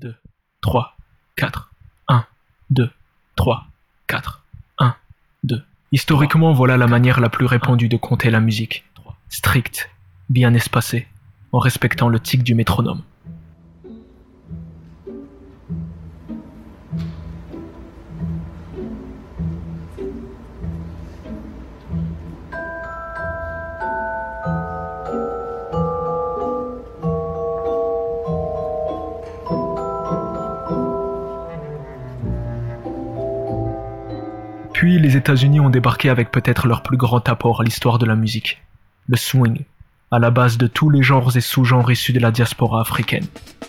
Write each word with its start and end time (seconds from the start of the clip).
2, 0.00 0.14
3, 0.62 0.96
4, 1.36 1.70
1, 2.08 2.24
2, 2.70 2.90
3, 3.36 3.66
4, 4.06 4.42
1, 4.78 4.96
2. 5.44 5.62
Historiquement, 5.92 6.52
voilà 6.52 6.78
la 6.78 6.86
manière 6.86 7.20
la 7.20 7.28
plus 7.28 7.44
répandue 7.44 7.88
de 7.88 7.98
compter 7.98 8.30
la 8.30 8.40
musique. 8.40 8.84
Strict, 9.28 9.90
bien 10.30 10.54
espacée, 10.54 11.06
en 11.52 11.58
respectant 11.58 12.08
le 12.08 12.18
tic 12.18 12.42
du 12.42 12.54
métronome. 12.54 13.02
Les 35.00 35.16
États-Unis 35.16 35.60
ont 35.60 35.70
débarqué 35.70 36.10
avec 36.10 36.30
peut-être 36.30 36.66
leur 36.66 36.82
plus 36.82 36.96
grand 36.96 37.26
apport 37.28 37.60
à 37.60 37.64
l'histoire 37.64 37.98
de 37.98 38.06
la 38.06 38.14
musique, 38.14 38.62
le 39.08 39.16
swing, 39.16 39.64
à 40.10 40.18
la 40.18 40.30
base 40.30 40.58
de 40.58 40.66
tous 40.66 40.90
les 40.90 41.02
genres 41.02 41.36
et 41.36 41.40
sous-genres 41.40 41.90
issus 41.90 42.12
de 42.12 42.20
la 42.20 42.30
diaspora 42.30 42.82
africaine. 42.82 43.26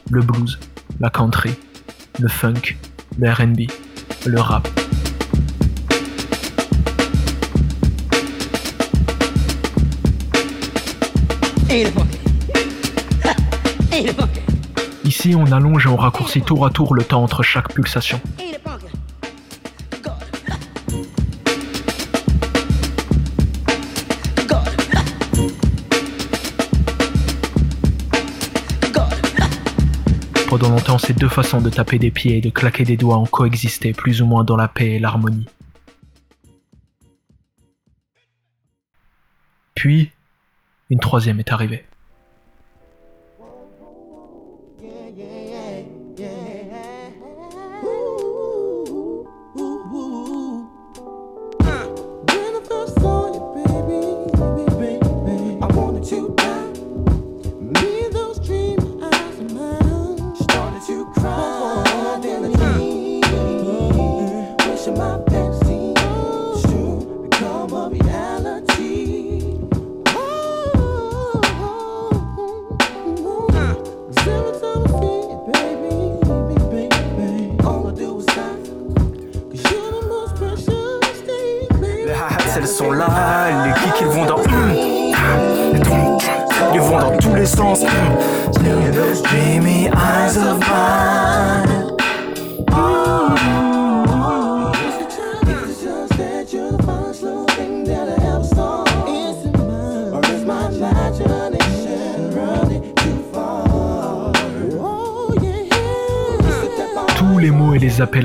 Le 0.09 0.21
blues, 0.21 0.59
la 0.99 1.09
country, 1.09 1.51
le 2.19 2.27
funk, 2.27 2.75
le 3.17 3.31
RB, 3.31 3.61
le 4.25 4.39
rap. 4.39 4.67
Ici, 15.05 15.35
on 15.35 15.45
allonge 15.51 15.85
et 15.85 15.89
on 15.89 15.95
raccourcit 15.95 16.41
tour 16.41 16.65
à 16.65 16.69
tour 16.69 16.93
le 16.93 17.03
temps 17.03 17.23
entre 17.23 17.43
chaque 17.43 17.73
pulsation. 17.73 18.19
Pendant 30.51 30.71
longtemps, 30.71 30.97
ces 30.97 31.13
deux 31.13 31.29
façons 31.29 31.61
de 31.61 31.69
taper 31.69 31.97
des 31.97 32.11
pieds 32.11 32.39
et 32.39 32.41
de 32.41 32.49
claquer 32.49 32.83
des 32.83 32.97
doigts 32.97 33.17
ont 33.17 33.25
coexisté 33.25 33.93
plus 33.93 34.21
ou 34.21 34.25
moins 34.25 34.43
dans 34.43 34.57
la 34.57 34.67
paix 34.67 34.95
et 34.95 34.99
l'harmonie. 34.99 35.47
Puis, 39.75 40.11
une 40.89 40.99
troisième 40.99 41.39
est 41.39 41.53
arrivée. 41.53 41.85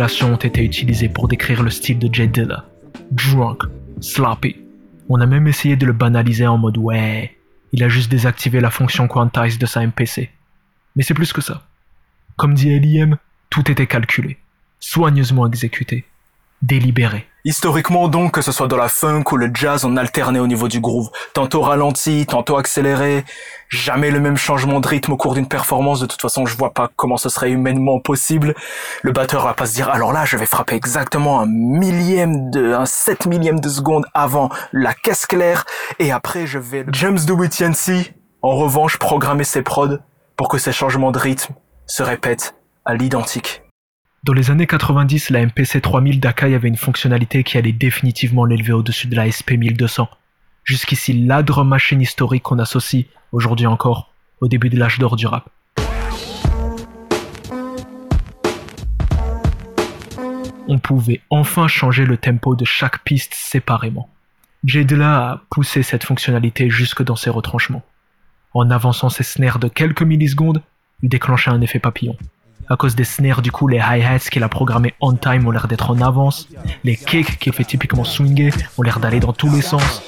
Ont 0.01 0.37
été 0.37 0.62
utilisés 0.62 1.09
pour 1.09 1.29
décrire 1.29 1.62
le 1.62 1.71
style 1.71 1.99
de 1.99 2.12
Jay 2.12 2.27
Dilla. 2.27 2.65
Drunk, 3.11 3.62
sloppy. 4.01 4.57
On 5.09 5.21
a 5.21 5.27
même 5.27 5.47
essayé 5.47 5.77
de 5.77 5.87
le 5.87 5.93
banaliser 5.93 6.47
en 6.47 6.59
mode 6.59 6.79
ouais, 6.79 7.37
il 7.73 7.83
a 7.83 7.89
juste 7.89 8.11
désactivé 8.11 8.61
la 8.61 8.71
fonction 8.71 9.09
quantize 9.09 9.59
de 9.59 9.67
sa 9.67 9.87
MPC. 9.87 10.31
Mais 10.95 11.03
c'est 11.03 11.15
plus 11.15 11.33
que 11.33 11.41
ça. 11.41 11.62
Comme 12.37 12.55
dit 12.55 12.79
LIM, 12.79 13.17
tout 13.51 13.71
était 13.71 13.87
calculé, 13.87 14.39
soigneusement 14.81 15.47
exécuté, 15.47 16.05
délibéré. 16.62 17.27
Historiquement 17.47 18.09
donc, 18.09 18.33
que 18.33 18.43
ce 18.43 18.51
soit 18.51 18.67
dans 18.67 18.77
la 18.77 18.89
funk 18.89 19.23
ou 19.31 19.37
le 19.37 19.53
jazz, 19.55 19.84
on 19.84 19.97
alternait 19.97 20.41
au 20.41 20.49
niveau 20.49 20.67
du 20.67 20.81
groove. 20.81 21.12
Tantôt 21.33 21.61
ralenti, 21.61 22.27
tantôt 22.27 22.57
accéléré. 22.57 23.25
Jamais 23.69 24.11
le 24.11 24.19
même 24.19 24.37
changement 24.37 24.81
de 24.81 24.89
rythme 24.89 25.12
au 25.12 25.17
cours 25.17 25.34
d'une 25.34 25.47
performance. 25.47 26.01
De 26.01 26.06
toute 26.06 26.21
façon, 26.21 26.45
je 26.45 26.56
vois 26.56 26.75
pas 26.75 26.91
comment 26.97 27.17
ce 27.17 27.29
serait 27.29 27.53
humainement 27.53 28.01
possible. 28.01 28.56
Le 29.03 29.12
batteur 29.12 29.45
va 29.45 29.55
pas 29.55 29.67
se 29.67 29.75
dire, 29.75 29.89
alors 29.91 30.12
là, 30.12 30.25
je 30.25 30.37
vais 30.37 30.45
frapper 30.45 30.75
exactement 30.75 31.41
un 31.41 31.47
millième 31.47 32.51
de, 32.51 32.73
un 32.73 32.85
sept 32.85 33.27
millième 33.27 33.61
de 33.61 33.69
seconde 33.69 34.06
avant 34.12 34.51
la 34.73 34.93
caisse 34.93 35.25
claire. 35.25 35.67
Et 36.01 36.11
après, 36.11 36.49
je 36.49 36.59
vais... 36.59 36.85
James 36.91 37.21
DeWittiancy, 37.25 38.11
en 38.43 38.56
revanche, 38.56 38.99
programmer 38.99 39.45
ses 39.45 39.62
prods 39.62 39.99
pour 40.37 40.49
que 40.49 40.59
ces 40.59 40.73
changements 40.73 41.12
de 41.12 41.21
rythme 41.21 41.55
se 41.87 42.03
répètent 42.03 42.56
à 42.85 42.97
l'identique. 42.97 43.62
Dans 44.26 44.32
les 44.32 44.50
années 44.50 44.66
90, 44.66 45.31
la 45.31 45.47
MPC 45.47 45.81
3000 45.81 46.19
d'Akai 46.19 46.53
avait 46.53 46.66
une 46.66 46.76
fonctionnalité 46.76 47.44
qui 47.44 47.59
allait 47.59 47.70
définitivement 47.70 48.44
l'élever 48.44 48.72
au-dessus 48.72 49.06
de 49.06 49.14
la 49.14 49.31
SP 49.31 49.53
1200. 49.53 50.09
Jusqu'ici, 50.64 51.12
la 51.12 51.44
drum 51.44 51.69
machine 51.69 52.00
historique 52.00 52.42
qu'on 52.42 52.59
associe, 52.59 53.04
aujourd'hui 53.31 53.66
encore, 53.66 54.10
au 54.41 54.48
début 54.48 54.69
de 54.69 54.76
l'âge 54.81 54.98
d'or 54.98 55.14
du 55.14 55.28
rap. 55.28 55.48
On 60.66 60.81
pouvait 60.81 61.20
enfin 61.31 61.69
changer 61.69 62.04
le 62.04 62.16
tempo 62.16 62.56
de 62.56 62.64
chaque 62.64 63.04
piste 63.04 63.32
séparément. 63.32 64.08
Jedla 64.64 65.31
a 65.31 65.41
poussé 65.50 65.84
cette 65.84 66.03
fonctionnalité 66.03 66.69
jusque 66.69 67.04
dans 67.04 67.14
ses 67.14 67.31
retranchements. 67.31 67.84
En 68.54 68.72
avançant 68.72 69.08
ses 69.08 69.22
snares 69.22 69.60
de 69.60 69.69
quelques 69.69 70.03
millisecondes, 70.03 70.62
il 71.04 71.10
déclenchait 71.10 71.53
un 71.53 71.60
effet 71.60 71.78
papillon. 71.78 72.16
À 72.69 72.77
cause 72.77 72.97
des 72.97 73.04
snares, 73.04 73.43
du 73.43 73.53
coup, 73.53 73.69
les 73.69 73.78
hi-hats 73.78 74.19
qu'il 74.31 74.43
a 74.43 74.49
programmés 74.49 74.94
on 75.00 75.15
time 75.15 75.47
ont 75.47 75.50
l'air 75.50 75.69
d'être 75.69 75.91
en 75.91 76.00
avance. 76.00 76.49
Les 76.82 76.97
kicks 76.97 77.38
qu'il 77.38 77.53
fait 77.53 77.65
typiquement 77.65 78.04
swinger 78.04 78.50
ont 78.77 78.82
l'air 78.82 78.99
d'aller 78.99 79.21
dans 79.21 79.32
tous 79.32 79.50
les 79.54 79.62
sens. 79.62 80.03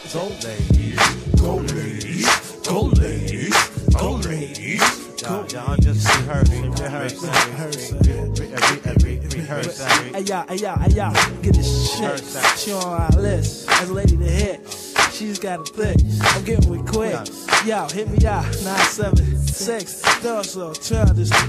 She's 15.19 15.41
got 15.41 15.59
a 15.59 15.65
thick. 15.65 15.97
I'm 16.23 16.45
getting 16.45 16.71
with 16.71 16.87
quick. 16.87 17.17
Hit 17.65 18.09
me. 18.09 19.38
976. 19.59 20.51
So 20.51 20.73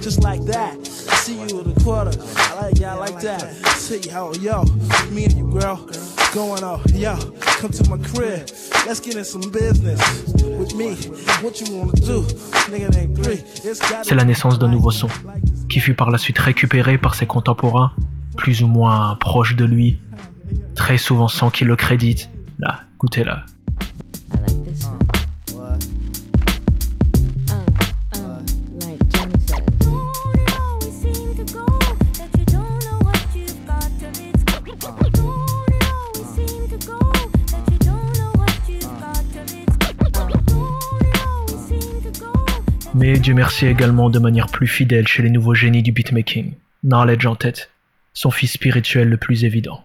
just 0.01 0.23
like 0.23 0.43
that. 0.45 0.85
See 0.85 1.39
you 1.39 1.61
in 1.61 1.71
a 1.71 1.79
quarter. 1.83 2.11
I 2.35 2.61
like 2.61 2.79
y'all 2.79 2.99
like 2.99 3.19
that. 3.21 3.41
See 3.75 4.09
how 4.09 4.33
yo, 4.33 4.63
me 5.11 5.25
and 5.25 5.33
you 5.33 5.47
girl. 5.47 5.87
Going 6.33 6.61
yo, 6.93 7.15
come 7.59 7.71
to 7.71 7.89
my 7.89 7.97
crib. 7.97 8.47
Let's 8.85 8.99
get 8.99 9.15
in 9.15 9.23
some 9.23 9.49
business 9.51 9.99
with 10.43 10.75
me. 10.75 10.95
What 11.41 11.59
you 11.59 11.75
wanna 11.75 11.93
do? 11.93 12.21
Nigga 12.69 12.95
ain't 12.97 13.15
three. 13.17 13.41
It's 13.63 13.79
got 13.79 14.03
C'est 14.05 14.15
la 14.15 14.25
naissance 14.25 14.59
d'un 14.59 14.67
nouveau 14.67 14.91
son, 14.91 15.09
qui 15.69 15.79
fut 15.79 15.95
par 15.95 16.11
la 16.11 16.17
suite 16.17 16.37
récupéré 16.37 16.97
par 16.97 17.15
ses 17.15 17.25
contemporains, 17.25 17.91
plus 18.37 18.61
ou 18.61 18.67
moins 18.67 19.15
proches 19.19 19.55
de 19.55 19.65
lui, 19.65 19.99
très 20.75 20.97
souvent 20.97 21.27
sans 21.27 21.49
qu'il 21.49 21.67
le 21.67 21.75
crédite. 21.75 22.29
Là, 22.59 22.81
écoutez-la. 22.95 23.45
I 23.47 23.58
Mais 42.95 43.19
Dieu 43.19 43.33
merci 43.33 43.67
également 43.67 44.09
de 44.09 44.19
manière 44.19 44.47
plus 44.47 44.67
fidèle 44.67 45.07
chez 45.07 45.21
les 45.21 45.29
nouveaux 45.29 45.53
génies 45.53 45.83
du 45.83 45.91
beatmaking, 45.91 46.53
Knowledge 46.83 47.25
en 47.25 47.35
tête, 47.35 47.69
son 48.13 48.31
fils 48.31 48.53
spirituel 48.53 49.09
le 49.09 49.17
plus 49.17 49.45
évident. 49.45 49.83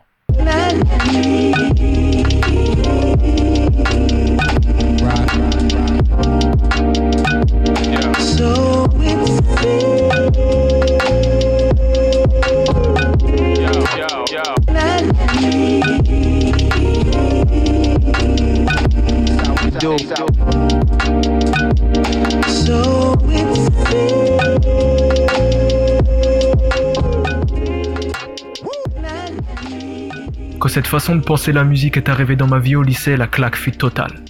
Cette 30.74 30.88
façon 30.88 31.14
de 31.14 31.22
penser 31.22 31.52
la 31.52 31.62
musique 31.62 31.96
est 31.96 32.08
arrivée 32.08 32.34
dans 32.34 32.48
ma 32.48 32.58
vie 32.58 32.74
au 32.74 32.82
lycée, 32.82 33.16
la 33.16 33.28
claque 33.28 33.54
fut 33.54 33.70
totale. 33.70 34.24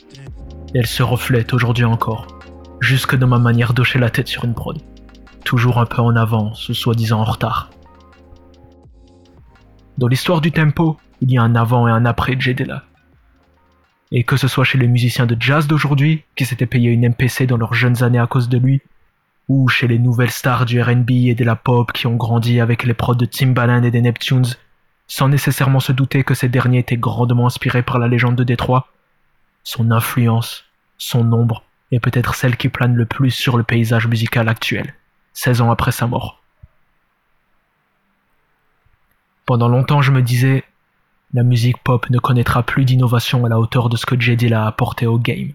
Et 0.75 0.79
elle 0.81 0.87
se 0.87 1.03
reflète 1.03 1.55
aujourd'hui 1.55 1.87
encore, 1.87 2.39
jusque 2.81 3.17
dans 3.17 3.27
ma 3.27 3.39
manière 3.39 3.73
d'hocher 3.73 3.99
la 3.99 4.11
tête 4.11 4.29
sur 4.29 4.45
une 4.45 4.53
prod. 4.53 4.79
Toujours 5.47 5.79
un 5.79 5.87
peu 5.87 6.03
en 6.03 6.15
avance 6.17 6.69
ou 6.69 6.75
soi-disant 6.75 7.21
en 7.21 7.25
retard. 7.25 7.71
Dans 9.97 10.07
l'histoire 10.07 10.43
du 10.43 10.53
tempo, 10.53 10.99
il 11.23 11.33
y 11.33 11.39
a 11.39 11.43
un 11.43 11.55
avant 11.55 11.89
et 11.89 11.91
un 11.91 12.05
après 12.05 12.39
Jedela. 12.39 12.83
Et 14.13 14.23
que 14.23 14.37
ce 14.37 14.47
soit 14.47 14.65
chez 14.65 14.77
les 14.77 14.87
musiciens 14.87 15.25
de 15.25 15.39
jazz 15.41 15.67
d'aujourd'hui, 15.67 16.25
qui 16.37 16.45
s'étaient 16.45 16.67
payés 16.67 16.91
une 16.91 17.09
MPC 17.09 17.47
dans 17.47 17.57
leurs 17.57 17.73
jeunes 17.73 18.03
années 18.03 18.19
à 18.19 18.27
cause 18.27 18.51
de 18.51 18.59
lui, 18.59 18.83
ou 19.49 19.67
chez 19.69 19.89
les 19.89 19.99
nouvelles 19.99 20.31
stars 20.31 20.67
du 20.67 20.83
RB 20.83 21.11
et 21.11 21.35
de 21.35 21.45
la 21.45 21.57
pop 21.57 21.91
qui 21.91 22.07
ont 22.07 22.17
grandi 22.17 22.61
avec 22.61 22.85
les 22.85 22.93
prods 22.93 23.15
de 23.15 23.25
Timbaland 23.25 23.83
et 23.83 23.91
des 23.91 24.03
Neptunes, 24.03 24.45
sans 25.07 25.29
nécessairement 25.29 25.81
se 25.81 25.93
douter 25.93 26.25
que 26.25 26.35
ces 26.35 26.49
derniers 26.49 26.79
étaient 26.79 26.97
grandement 26.97 27.47
inspirés 27.47 27.83
par 27.83 27.99
la 27.99 28.09
légende 28.09 28.37
de 28.37 28.45
Détroit, 28.45 28.89
son 29.63 29.91
influence, 29.91 30.65
son 30.99 31.33
ombre 31.33 31.65
est 31.91 32.01
peut-être 32.01 32.35
celle 32.35 32.57
qui 32.57 32.69
plane 32.69 32.95
le 32.95 33.07
plus 33.07 33.31
sur 33.31 33.57
le 33.57 33.63
paysage 33.63 34.07
musical 34.07 34.49
actuel, 34.49 34.95
16 35.33 35.61
ans 35.63 35.71
après 35.71 35.93
sa 35.93 36.07
mort. 36.07 36.41
Pendant 39.47 39.69
longtemps, 39.69 40.03
je 40.03 40.13
me 40.13 40.23
disais, 40.23 40.65
la 41.35 41.43
musique 41.43 41.83
pop 41.83 42.09
ne 42.11 42.19
connaîtra 42.19 42.63
plus 42.63 42.85
d'innovation 42.85 43.45
à 43.45 43.49
la 43.49 43.59
hauteur 43.59 43.89
de 43.89 43.97
ce 43.97 44.07
que 44.07 44.19
J. 44.19 44.37
Dilla 44.37 44.65
a 44.65 44.69
apporté 44.69 45.07
au 45.07 45.19
game. 45.19 45.53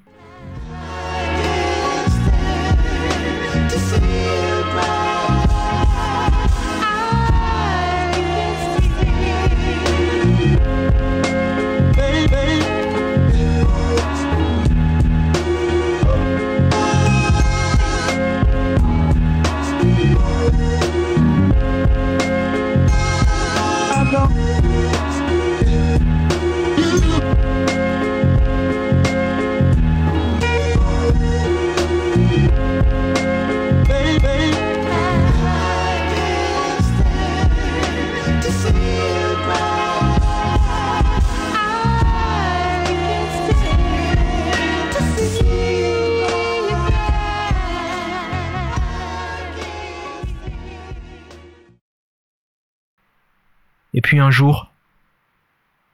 Un 54.29 54.31
jour, 54.31 54.67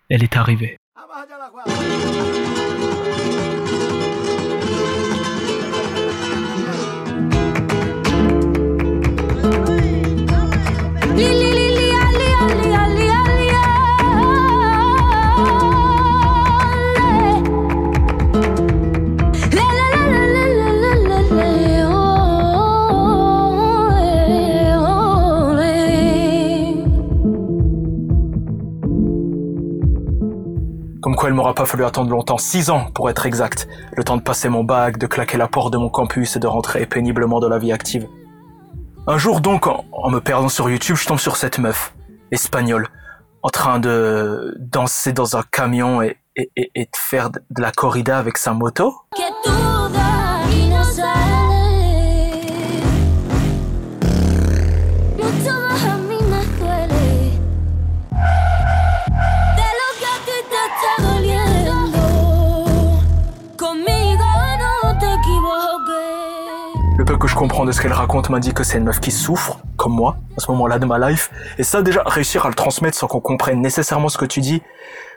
elle 0.09 0.21
est 0.21 0.35
arrivée. 0.35 0.77
M'aura 31.35 31.53
pas 31.53 31.65
fallu 31.65 31.85
attendre 31.85 32.09
longtemps, 32.09 32.37
6 32.37 32.69
ans 32.69 32.87
pour 32.93 33.09
être 33.09 33.25
exact, 33.25 33.67
le 33.93 34.03
temps 34.03 34.17
de 34.17 34.21
passer 34.21 34.49
mon 34.49 34.63
bac, 34.63 34.97
de 34.97 35.07
claquer 35.07 35.37
la 35.37 35.47
porte 35.47 35.71
de 35.71 35.77
mon 35.77 35.89
campus 35.89 36.35
et 36.35 36.39
de 36.39 36.47
rentrer 36.47 36.85
péniblement 36.85 37.39
dans 37.39 37.49
la 37.49 37.59
vie 37.59 37.71
active. 37.71 38.07
Un 39.07 39.17
jour 39.17 39.41
donc, 39.41 39.67
en, 39.67 40.09
me 40.09 40.19
perdant 40.19 40.49
sur 40.49 40.69
YouTube, 40.69 40.95
je 40.95 41.05
tombe 41.05 41.19
sur 41.19 41.37
cette 41.37 41.59
meuf, 41.59 41.93
espagnole, 42.31 42.87
en 43.43 43.49
train 43.49 43.79
de 43.79 44.55
danser 44.59 45.13
dans 45.13 45.37
un 45.37 45.43
camion 45.43 46.01
et, 46.01 46.17
de 46.35 46.87
faire 46.95 47.29
de 47.29 47.61
la 47.61 47.71
corrida 47.71 48.17
avec 48.17 48.37
sa 48.37 48.53
moto. 48.53 48.95
Le 67.05 67.11
peu 67.11 67.17
que 67.19 67.27
je 67.27 67.35
comprends 67.35 67.65
de 67.65 67.71
ce 67.71 67.79
qu'elle 67.79 67.93
raconte 67.93 68.31
m'a 68.31 68.39
dit 68.39 68.51
que 68.51 68.63
c'est 68.63 68.79
une 68.79 68.85
meuf 68.85 68.99
qui 68.99 69.11
souffre, 69.11 69.59
comme 69.77 69.93
moi, 69.93 70.17
à 70.37 70.41
ce 70.41 70.49
moment-là 70.49 70.79
de 70.79 70.87
ma 70.87 70.97
life. 70.97 71.29
Et 71.59 71.63
ça, 71.63 71.83
déjà, 71.83 72.01
réussir 72.03 72.47
à 72.47 72.49
le 72.49 72.55
transmettre 72.55 72.97
sans 72.97 73.05
qu'on 73.05 73.19
comprenne 73.19 73.61
nécessairement 73.61 74.09
ce 74.09 74.17
que 74.17 74.25
tu 74.25 74.41
dis, 74.41 74.63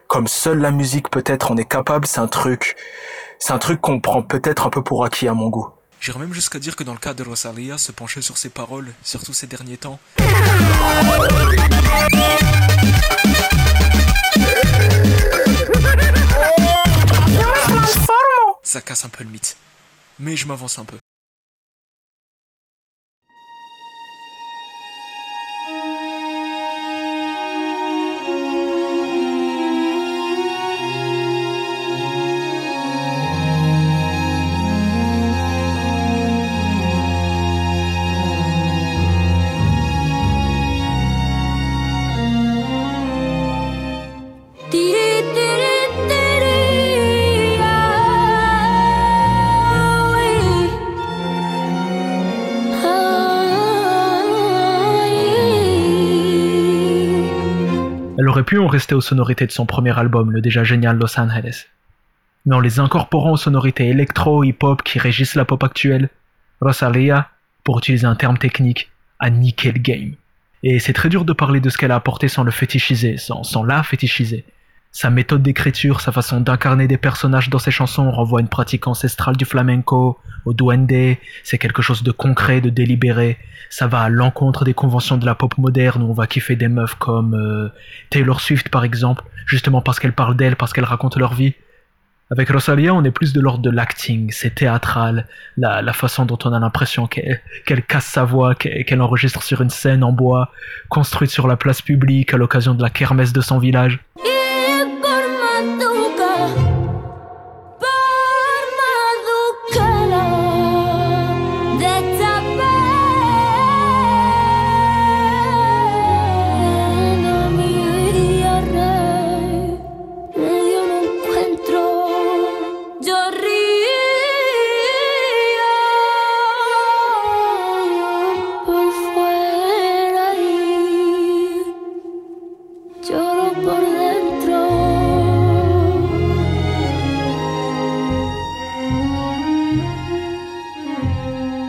comme 0.06 0.28
seule 0.28 0.58
la 0.58 0.70
musique 0.70 1.08
peut-être 1.08 1.50
en 1.50 1.56
est 1.56 1.64
capable, 1.64 2.06
c'est 2.06 2.20
un 2.20 2.26
truc, 2.26 2.76
c'est 3.38 3.54
un 3.54 3.58
truc 3.58 3.80
qu'on 3.80 4.00
prend 4.00 4.20
peut-être 4.20 4.66
un 4.66 4.68
peu 4.68 4.82
pour 4.82 5.02
acquis 5.02 5.28
à 5.28 5.32
mon 5.32 5.48
goût. 5.48 5.70
J'irais 5.98 6.18
même 6.18 6.34
jusqu'à 6.34 6.58
dire 6.58 6.76
que 6.76 6.84
dans 6.84 6.92
le 6.92 6.98
cas 6.98 7.14
de 7.14 7.22
Rosalia, 7.22 7.78
se 7.78 7.90
pencher 7.90 8.20
sur 8.20 8.36
ses 8.36 8.50
paroles, 8.50 8.88
surtout 9.02 9.32
ces 9.32 9.46
derniers 9.46 9.78
temps, 9.78 9.98
ça 18.62 18.82
casse 18.82 19.06
un 19.06 19.08
peu 19.08 19.24
le 19.24 19.30
mythe. 19.30 19.56
Mais 20.18 20.36
je 20.36 20.46
m'avance 20.46 20.78
un 20.78 20.84
peu. 20.84 20.98
Rester 58.66 58.94
aux 58.94 59.00
sonorités 59.00 59.46
de 59.46 59.52
son 59.52 59.66
premier 59.66 59.96
album, 59.98 60.30
le 60.32 60.40
déjà 60.40 60.64
génial 60.64 60.96
Los 60.96 61.18
Angeles. 61.18 61.66
Mais 62.46 62.54
en 62.54 62.60
les 62.60 62.80
incorporant 62.80 63.32
aux 63.32 63.36
sonorités 63.36 63.88
électro, 63.88 64.42
hip-hop 64.44 64.82
qui 64.82 64.98
régissent 64.98 65.34
la 65.34 65.44
pop 65.44 65.62
actuelle, 65.62 66.08
Rosalia, 66.60 67.30
pour 67.64 67.78
utiliser 67.78 68.06
un 68.06 68.16
terme 68.16 68.38
technique, 68.38 68.90
a 69.18 69.30
niqué 69.30 69.72
le 69.72 69.78
game. 69.78 70.12
Et 70.62 70.78
c'est 70.80 70.92
très 70.92 71.08
dur 71.08 71.24
de 71.24 71.32
parler 71.32 71.60
de 71.60 71.70
ce 71.70 71.78
qu'elle 71.78 71.92
a 71.92 71.96
apporté 71.96 72.28
sans 72.28 72.42
le 72.42 72.50
fétichiser, 72.50 73.16
sans, 73.16 73.44
sans 73.44 73.62
la 73.62 73.82
fétichiser. 73.82 74.44
Sa 74.90 75.10
méthode 75.10 75.42
d'écriture, 75.42 76.00
sa 76.00 76.12
façon 76.12 76.40
d'incarner 76.40 76.88
des 76.88 76.96
personnages 76.96 77.50
dans 77.50 77.58
ses 77.58 77.70
chansons 77.70 78.10
renvoie 78.10 78.40
à 78.40 78.42
une 78.42 78.48
pratique 78.48 78.86
ancestrale 78.86 79.36
du 79.36 79.44
flamenco, 79.44 80.18
au 80.44 80.54
duende, 80.54 81.16
c'est 81.44 81.58
quelque 81.58 81.82
chose 81.82 82.02
de 82.02 82.10
concret, 82.10 82.60
de 82.60 82.70
délibéré. 82.70 83.38
Ça 83.70 83.86
va 83.86 84.00
à 84.00 84.08
l'encontre 84.08 84.64
des 84.64 84.74
conventions 84.74 85.18
de 85.18 85.26
la 85.26 85.34
pop 85.34 85.58
moderne 85.58 86.02
où 86.02 86.10
on 86.10 86.14
va 86.14 86.26
kiffer 86.26 86.56
des 86.56 86.68
meufs 86.68 86.94
comme 86.94 87.34
euh, 87.34 87.68
Taylor 88.10 88.40
Swift 88.40 88.70
par 88.70 88.82
exemple, 88.82 89.24
justement 89.46 89.82
parce 89.82 90.00
qu'elle 90.00 90.14
parle 90.14 90.36
d'elle, 90.36 90.56
parce 90.56 90.72
qu'elle 90.72 90.84
raconte 90.84 91.16
leur 91.16 91.34
vie. 91.34 91.54
Avec 92.30 92.50
Rosalia, 92.50 92.92
on 92.92 93.04
est 93.04 93.10
plus 93.10 93.32
de 93.32 93.40
l'ordre 93.40 93.62
de 93.62 93.70
l'acting, 93.70 94.30
c'est 94.32 94.54
théâtral, 94.54 95.26
la, 95.56 95.92
façon 95.94 96.26
dont 96.26 96.38
on 96.44 96.52
a 96.52 96.58
l'impression 96.58 97.06
qu'elle 97.06 97.82
casse 97.86 98.04
sa 98.04 98.24
voix, 98.24 98.54
qu'elle 98.54 99.00
enregistre 99.00 99.42
sur 99.42 99.62
une 99.62 99.70
scène 99.70 100.04
en 100.04 100.12
bois, 100.12 100.52
construite 100.90 101.30
sur 101.30 101.48
la 101.48 101.56
place 101.56 101.80
publique 101.80 102.34
à 102.34 102.36
l'occasion 102.36 102.74
de 102.74 102.82
la 102.82 102.90
kermesse 102.90 103.32
de 103.32 103.40
son 103.40 103.58
village. 103.58 104.00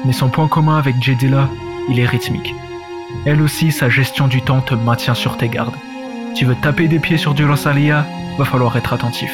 Mais 0.09 0.13
son 0.13 0.29
point 0.29 0.47
commun 0.47 0.79
avec 0.79 0.99
J. 0.99 1.15
Dilla, 1.15 1.47
il 1.87 1.99
est 1.99 2.05
rythmique. 2.07 2.55
Elle 3.27 3.43
aussi, 3.43 3.71
sa 3.71 3.89
gestion 3.89 4.27
du 4.27 4.41
temps 4.41 4.59
te 4.59 4.73
maintient 4.73 5.13
sur 5.13 5.37
tes 5.37 5.49
gardes. 5.49 5.75
Tu 6.33 6.45
veux 6.45 6.55
taper 6.55 6.87
des 6.87 6.97
pieds 6.97 7.19
sur 7.19 7.35
du 7.35 7.45
Rosalia, 7.45 8.07
va 8.39 8.43
falloir 8.43 8.75
être 8.75 8.91
attentif. 8.91 9.31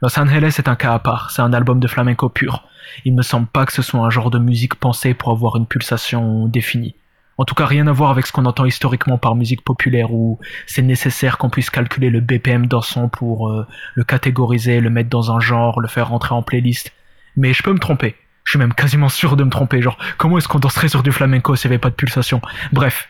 Los 0.00 0.18
Angeles 0.18 0.54
est 0.56 0.68
un 0.68 0.76
cas 0.76 0.94
à 0.94 0.98
part, 0.98 1.30
c'est 1.30 1.42
un 1.42 1.52
album 1.52 1.78
de 1.78 1.86
flamenco 1.86 2.30
pur. 2.30 2.64
Il 3.04 3.14
me 3.14 3.20
semble 3.20 3.48
pas 3.48 3.66
que 3.66 3.74
ce 3.74 3.82
soit 3.82 4.00
un 4.00 4.08
genre 4.08 4.30
de 4.30 4.38
musique 4.38 4.76
pensée 4.76 5.12
pour 5.12 5.30
avoir 5.30 5.56
une 5.56 5.66
pulsation 5.66 6.46
définie. 6.46 6.94
En 7.38 7.44
tout 7.44 7.54
cas, 7.54 7.66
rien 7.66 7.86
à 7.86 7.92
voir 7.92 8.10
avec 8.10 8.26
ce 8.26 8.32
qu'on 8.32 8.46
entend 8.46 8.64
historiquement 8.64 9.18
par 9.18 9.34
musique 9.34 9.62
populaire 9.62 10.12
où 10.12 10.38
c'est 10.66 10.82
nécessaire 10.82 11.36
qu'on 11.36 11.50
puisse 11.50 11.68
calculer 11.68 12.08
le 12.08 12.20
BPM 12.20 12.66
d'un 12.66 12.80
son 12.80 13.08
pour 13.08 13.48
euh, 13.48 13.66
le 13.94 14.04
catégoriser, 14.04 14.80
le 14.80 14.88
mettre 14.88 15.10
dans 15.10 15.30
un 15.30 15.40
genre, 15.40 15.80
le 15.80 15.88
faire 15.88 16.08
rentrer 16.08 16.34
en 16.34 16.42
playlist. 16.42 16.92
Mais 17.36 17.52
je 17.52 17.62
peux 17.62 17.72
me 17.72 17.78
tromper. 17.78 18.16
Je 18.44 18.52
suis 18.52 18.58
même 18.58 18.72
quasiment 18.72 19.08
sûr 19.08 19.36
de 19.36 19.44
me 19.44 19.50
tromper. 19.50 19.82
Genre, 19.82 19.98
comment 20.16 20.38
est-ce 20.38 20.48
qu'on 20.48 20.58
danserait 20.58 20.88
sur 20.88 21.02
du 21.02 21.12
flamenco 21.12 21.56
s'il 21.56 21.70
n'y 21.70 21.74
avait 21.74 21.80
pas 21.80 21.90
de 21.90 21.94
pulsation? 21.94 22.40
Bref. 22.72 23.08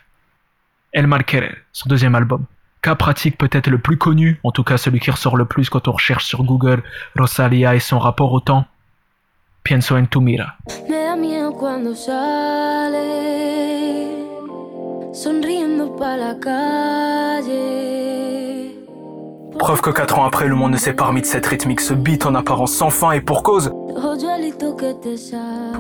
El 0.92 1.06
Malquere, 1.06 1.54
son 1.72 1.88
deuxième 1.88 2.14
album. 2.14 2.44
Cas 2.82 2.94
pratique 2.94 3.36
peut-être 3.36 3.68
le 3.68 3.78
plus 3.78 3.98
connu, 3.98 4.40
en 4.44 4.50
tout 4.50 4.64
cas 4.64 4.78
celui 4.78 4.98
qui 4.98 5.10
ressort 5.10 5.36
le 5.36 5.44
plus 5.44 5.68
quand 5.68 5.88
on 5.88 5.92
recherche 5.92 6.24
sur 6.24 6.42
Google 6.42 6.82
Rosalia 7.16 7.74
et 7.74 7.80
son 7.80 7.98
rapport 7.98 8.32
au 8.32 8.40
temps. 8.40 8.64
Pienso 9.62 9.96
en 9.96 10.06
tu 10.06 10.20
mira. 10.20 10.54
Cuando 11.58 11.94
sale, 11.94 12.98
sonriendo 15.12 15.96
pa 15.96 16.16
la 16.16 16.34
calle. 16.34 17.46
Preuve 19.58 19.80
que 19.80 19.90
4 19.90 20.18
ans 20.18 20.24
après, 20.26 20.48
le 20.48 20.54
monde 20.54 20.72
ne 20.72 20.76
s'est 20.76 20.92
pas 20.92 21.06
remis 21.06 21.22
de 21.22 21.26
cette 21.26 21.46
rythmique, 21.46 21.80
ce 21.80 21.94
beat 21.94 22.26
en 22.26 22.34
apparence 22.34 22.72
sans 22.72 22.90
fin 22.90 23.12
et 23.12 23.22
pour 23.22 23.42
cause. 23.42 23.72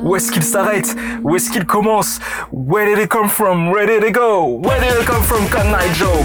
Où 0.02 0.16
est-ce 0.16 0.32
qu'il 0.32 0.42
s'arrête? 0.42 0.96
Où 1.22 1.36
est-ce 1.36 1.50
qu'il 1.50 1.66
commence? 1.66 2.20
Where 2.52 2.86
did 2.86 2.98
it 3.04 3.10
come 3.10 3.28
from? 3.28 3.70
Where 3.70 3.86
did 3.86 4.02
it 4.02 4.14
go? 4.14 4.58
Where 4.62 4.80
did 4.80 4.98
it 4.98 5.04
come 5.06 5.22
from 5.22 5.46
Cut 5.50 5.66
Night 5.66 5.92
Joe 5.94 6.24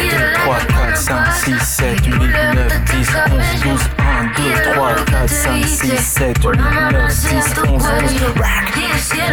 2, 0.00 0.08
3, 0.34 0.58
4, 0.58 0.96
5, 0.96 1.32
6, 1.32 1.60
7, 1.60 2.04
8, 2.04 2.12
9, 2.54 2.84
10, 2.84 3.08
11, 3.30 3.62
12, 3.62 3.90
1, 3.98 4.07
2, 4.38 4.72
3, 4.72 4.94
4, 5.04 5.28
5, 5.28 5.64
6, 5.64 5.96
7, 5.98 6.36
8, 6.44 6.60
9, 6.92 7.08
10, 7.08 7.54
11, 7.66 7.82
12, 8.00 8.34
brack 8.36 8.72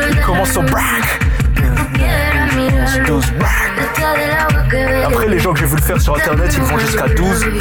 Il 0.10 0.22
commence 0.22 0.58
au 0.58 0.64
brack 0.64 1.20
11, 2.58 3.02
12, 3.06 3.34
brack 3.34 3.72
Après, 5.06 5.28
les 5.28 5.40
gens 5.40 5.54
que 5.54 5.60
j'ai 5.60 5.66
vu 5.68 5.78
faire 5.78 6.02
sur 6.02 6.16
internet, 6.16 6.52
ils 6.56 6.64
vont 6.64 6.80
jusqu'à 6.80 7.08
12. 7.08 7.44
1, 7.44 7.48
2, 7.48 7.52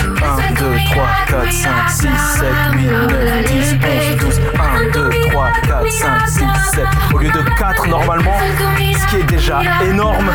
3, 0.93 1.07
4, 1.29 1.53
5, 1.53 1.91
6, 1.91 2.01
7, 2.01 2.49
8, 2.73 2.87
9, 2.87 3.45
10, 3.47 3.75
11, 3.75 4.17
12. 4.21 4.41
1, 4.55 4.91
2, 4.93 5.11
3, 5.31 5.53
4, 5.67 5.93
5, 5.93 6.29
6, 6.29 6.45
7. 6.75 6.85
Au 7.13 7.19
lieu 7.19 7.31
de 7.31 7.43
4 7.59 7.89
normalement, 7.89 8.39
ce 8.79 9.07
qui 9.11 9.17
est 9.17 9.27
déjà 9.27 9.61
énorme. 9.87 10.31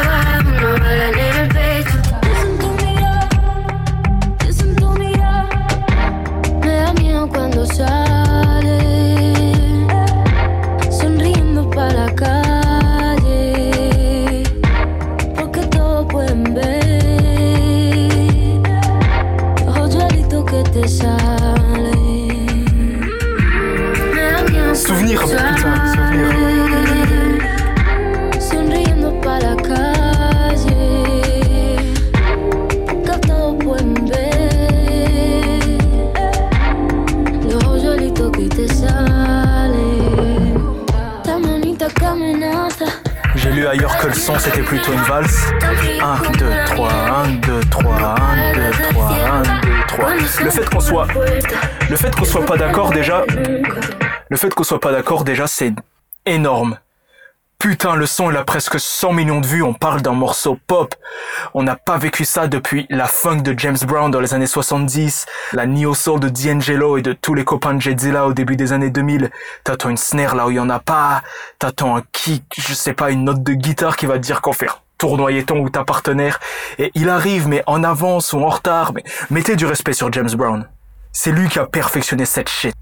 Cuando 7.30 7.66
sale, 7.66 8.89
fait 54.40 54.54
qu'on 54.54 54.64
soit 54.64 54.80
pas 54.80 54.92
d'accord 54.94 55.24
déjà 55.24 55.48
c'est 55.48 55.74
énorme. 56.26 56.78
Putain, 57.58 57.98
le 57.98 58.06
son 58.06 58.32
il 58.32 58.38
a 58.38 58.46
presque 58.46 58.80
100 58.80 59.12
millions 59.12 59.42
de 59.42 59.46
vues, 59.46 59.62
on 59.62 59.74
parle 59.74 60.02
d'un 60.02 60.14
morceau 60.14 60.58
pop. 60.66 60.96
On 61.54 61.62
n'a 61.62 61.76
pas 61.76 61.98
vécu 61.98 62.24
ça 62.24 62.48
depuis 62.48 62.86
la 62.90 63.06
funk 63.06 63.42
de 63.42 63.54
James 63.58 63.78
Brown 63.86 64.10
dans 64.10 64.22
les 64.22 64.34
années 64.34 64.48
70, 64.48 65.26
la 65.52 65.66
neo 65.66 65.94
soul 65.94 66.22
de 66.22 66.30
D'Angelo 66.30 66.98
et 66.98 67.02
de 67.02 67.12
tous 67.12 67.34
les 67.34 67.44
copains 67.44 67.74
de 67.74 67.82
Jedzilla 67.82 68.28
au 68.28 68.34
début 68.34 68.56
des 68.56 68.72
années 68.72 68.90
2000. 68.90 69.30
T'attends 69.66 69.90
une 69.90 69.98
snare 69.98 70.36
là 70.36 70.48
où 70.48 70.52
il 70.52 70.56
y 70.56 70.60
en 70.60 70.70
a 70.70 70.80
pas, 70.80 71.22
t'attends 71.60 71.98
un 71.98 72.04
kick, 72.14 72.46
je 72.58 72.74
sais 72.74 72.94
pas, 72.94 73.12
une 73.12 73.26
note 73.26 73.44
de 73.44 73.52
guitare 73.52 73.98
qui 73.98 74.06
va 74.06 74.14
te 74.14 74.20
dire 74.20 74.40
qu'en 74.40 74.54
faire 74.54 74.82
tournoyer 74.98 75.44
ton 75.44 75.60
ou 75.60 75.70
ta 75.70 75.84
partenaire. 75.84 76.40
Et 76.78 76.92
il 76.96 77.10
arrive, 77.10 77.50
mais 77.50 77.64
en 77.68 77.84
avance 77.84 78.32
ou 78.32 78.40
en 78.40 78.50
retard, 78.50 78.94
mais 78.94 79.04
mettez 79.30 79.58
du 79.58 79.66
respect 79.66 79.94
sur 79.94 80.14
James 80.14 80.32
Brown. 80.34 80.66
C'est 81.12 81.32
lui 81.32 81.50
qui 81.50 81.60
a 81.60 81.66
perfectionné 81.66 82.26
cette 82.26 82.50
shit. 82.50 82.74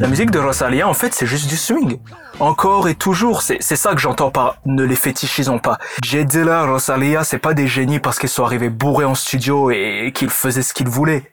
La 0.00 0.08
musique 0.08 0.30
de 0.30 0.38
Rosalia, 0.38 0.88
en 0.88 0.94
fait, 0.94 1.12
c'est 1.12 1.26
juste 1.26 1.46
du 1.46 1.58
swing. 1.58 1.98
Encore 2.38 2.88
et 2.88 2.94
toujours, 2.94 3.42
c'est 3.42 3.58
c'est 3.60 3.76
ça 3.76 3.92
que 3.92 4.00
j'entends 4.00 4.30
par 4.30 4.56
ne 4.64 4.82
les 4.82 4.96
fétichisons 4.96 5.58
pas. 5.58 5.76
Jedzilla, 6.02 6.64
Rosalia, 6.64 7.22
c'est 7.22 7.38
pas 7.38 7.52
des 7.52 7.68
génies 7.68 8.00
parce 8.00 8.18
qu'ils 8.18 8.30
sont 8.30 8.42
arrivés 8.42 8.70
bourrés 8.70 9.04
en 9.04 9.14
studio 9.14 9.70
et 9.70 10.10
qu'ils 10.14 10.30
faisaient 10.30 10.62
ce 10.62 10.72
qu'ils 10.72 10.88
voulaient. 10.88 11.30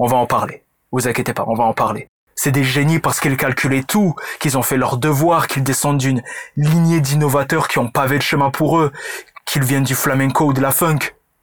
On 0.00 0.08
va 0.08 0.16
en 0.16 0.26
parler. 0.26 0.64
Vous 0.90 1.06
inquiétez 1.06 1.34
pas, 1.34 1.44
on 1.46 1.54
va 1.54 1.62
en 1.62 1.72
parler. 1.72 2.08
C'est 2.34 2.50
des 2.50 2.64
génies 2.64 2.98
parce 2.98 3.20
qu'ils 3.20 3.36
calculaient 3.36 3.84
tout, 3.84 4.16
qu'ils 4.40 4.58
ont 4.58 4.62
fait 4.62 4.76
leur 4.76 4.96
devoir, 4.96 5.46
qu'ils 5.46 5.62
descendent 5.62 5.98
d'une 5.98 6.20
lignée 6.56 7.00
d'innovateurs 7.00 7.68
qui 7.68 7.78
ont 7.78 7.88
pavé 7.88 8.16
le 8.16 8.22
chemin 8.22 8.50
pour 8.50 8.80
eux, 8.80 8.90
qu'ils 9.46 9.62
viennent 9.62 9.84
du 9.84 9.94
flamenco 9.94 10.46
ou 10.46 10.52
de 10.52 10.60
la 10.60 10.72
funk. 10.72 10.98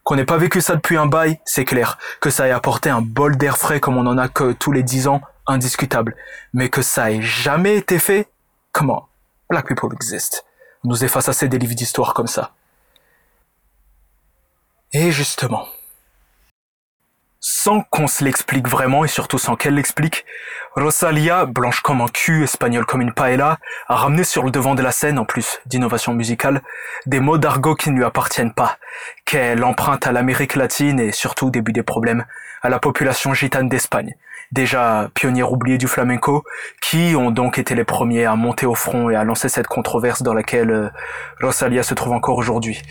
Qu'on 0.06 0.16
n'ait 0.16 0.24
pas 0.24 0.38
vécu 0.38 0.62
ça 0.62 0.76
depuis 0.76 0.98
un 0.98 1.08
bail, 1.08 1.40
c'est 1.46 1.66
clair. 1.66 1.98
Que 2.22 2.30
ça 2.30 2.48
ait 2.48 2.52
apporté 2.52 2.92
un 2.92 3.02
bol 3.02 3.38
d'air 3.38 3.58
frais 3.58 3.80
comme 3.80 3.98
on 3.98 4.06
en 4.06 4.20
a 4.20 4.30
que 4.30 4.54
tous 4.54 4.72
les 4.72 4.84
dix 4.84 5.08
ans, 5.08 5.20
indiscutable. 5.48 6.16
Mais 6.54 6.70
que 6.70 6.84
ça 6.84 7.12
ait 7.12 7.24
jamais 7.24 7.76
été 7.76 7.98
fait, 7.98 8.30
comment 8.72 9.10
Black 9.50 9.68
people 9.68 9.90
exist. 9.94 10.46
On 10.84 10.90
nous 10.90 11.04
efface 11.04 11.28
assez 11.28 11.48
des 11.48 11.58
livres 11.58 11.74
d'histoire 11.74 12.14
comme 12.14 12.28
ça. 12.28 12.52
Et 14.94 15.12
justement, 15.12 15.68
sans 17.40 17.82
qu'on 17.82 18.08
se 18.08 18.24
l'explique 18.24 18.68
vraiment 18.68 19.06
et 19.06 19.08
surtout 19.08 19.40
sans 19.40 19.56
qu'elle 19.56 19.74
l'explique, 19.74 20.24
Rosalia, 20.76 21.46
blanche 21.46 21.80
comme 21.80 22.02
un 22.02 22.10
cul, 22.10 22.44
espagnole 22.44 22.86
comme 22.86 23.00
une 23.00 23.14
paella, 23.14 23.60
a 23.88 23.96
ramené 23.96 24.26
sur 24.26 24.44
le 24.44 24.52
devant 24.52 24.76
de 24.76 24.82
la 24.82 24.92
scène, 24.92 25.18
en 25.18 25.24
plus 25.24 25.62
d'innovation 25.66 26.14
musicale, 26.14 26.62
des 27.06 27.22
mots 27.22 27.38
d'argot 27.38 27.76
qui 27.76 27.92
ne 27.92 27.96
lui 27.96 28.04
appartiennent 28.04 28.54
pas, 28.54 28.78
qu'elle 29.24 29.64
emprunte 29.64 30.06
à 30.06 30.12
l'Amérique 30.12 30.56
latine 30.56 31.00
et 31.00 31.14
surtout, 31.14 31.50
début 31.50 31.72
des 31.72 31.82
problèmes, 31.82 32.26
à 32.62 32.68
la 32.68 32.80
population 32.80 33.34
gitane 33.34 33.70
d'Espagne, 33.70 34.16
déjà 34.52 35.10
pionnière 35.14 35.50
oubliée 35.54 35.78
du 35.78 35.88
flamenco, 35.88 36.44
qui 36.82 37.16
ont 37.16 37.32
donc 37.32 37.58
été 37.58 37.74
les 37.74 37.86
premiers 37.86 38.26
à 38.26 38.36
monter 38.36 38.66
au 38.66 38.76
front 38.76 39.10
et 39.10 39.16
à 39.16 39.24
lancer 39.24 39.48
cette 39.48 39.68
controverse 39.68 40.24
dans 40.24 40.34
laquelle 40.34 40.72
euh, 40.72 40.90
Rosalia 41.42 41.84
se 41.84 41.94
trouve 41.94 42.12
encore 42.12 42.38
aujourd'hui. 42.38 42.82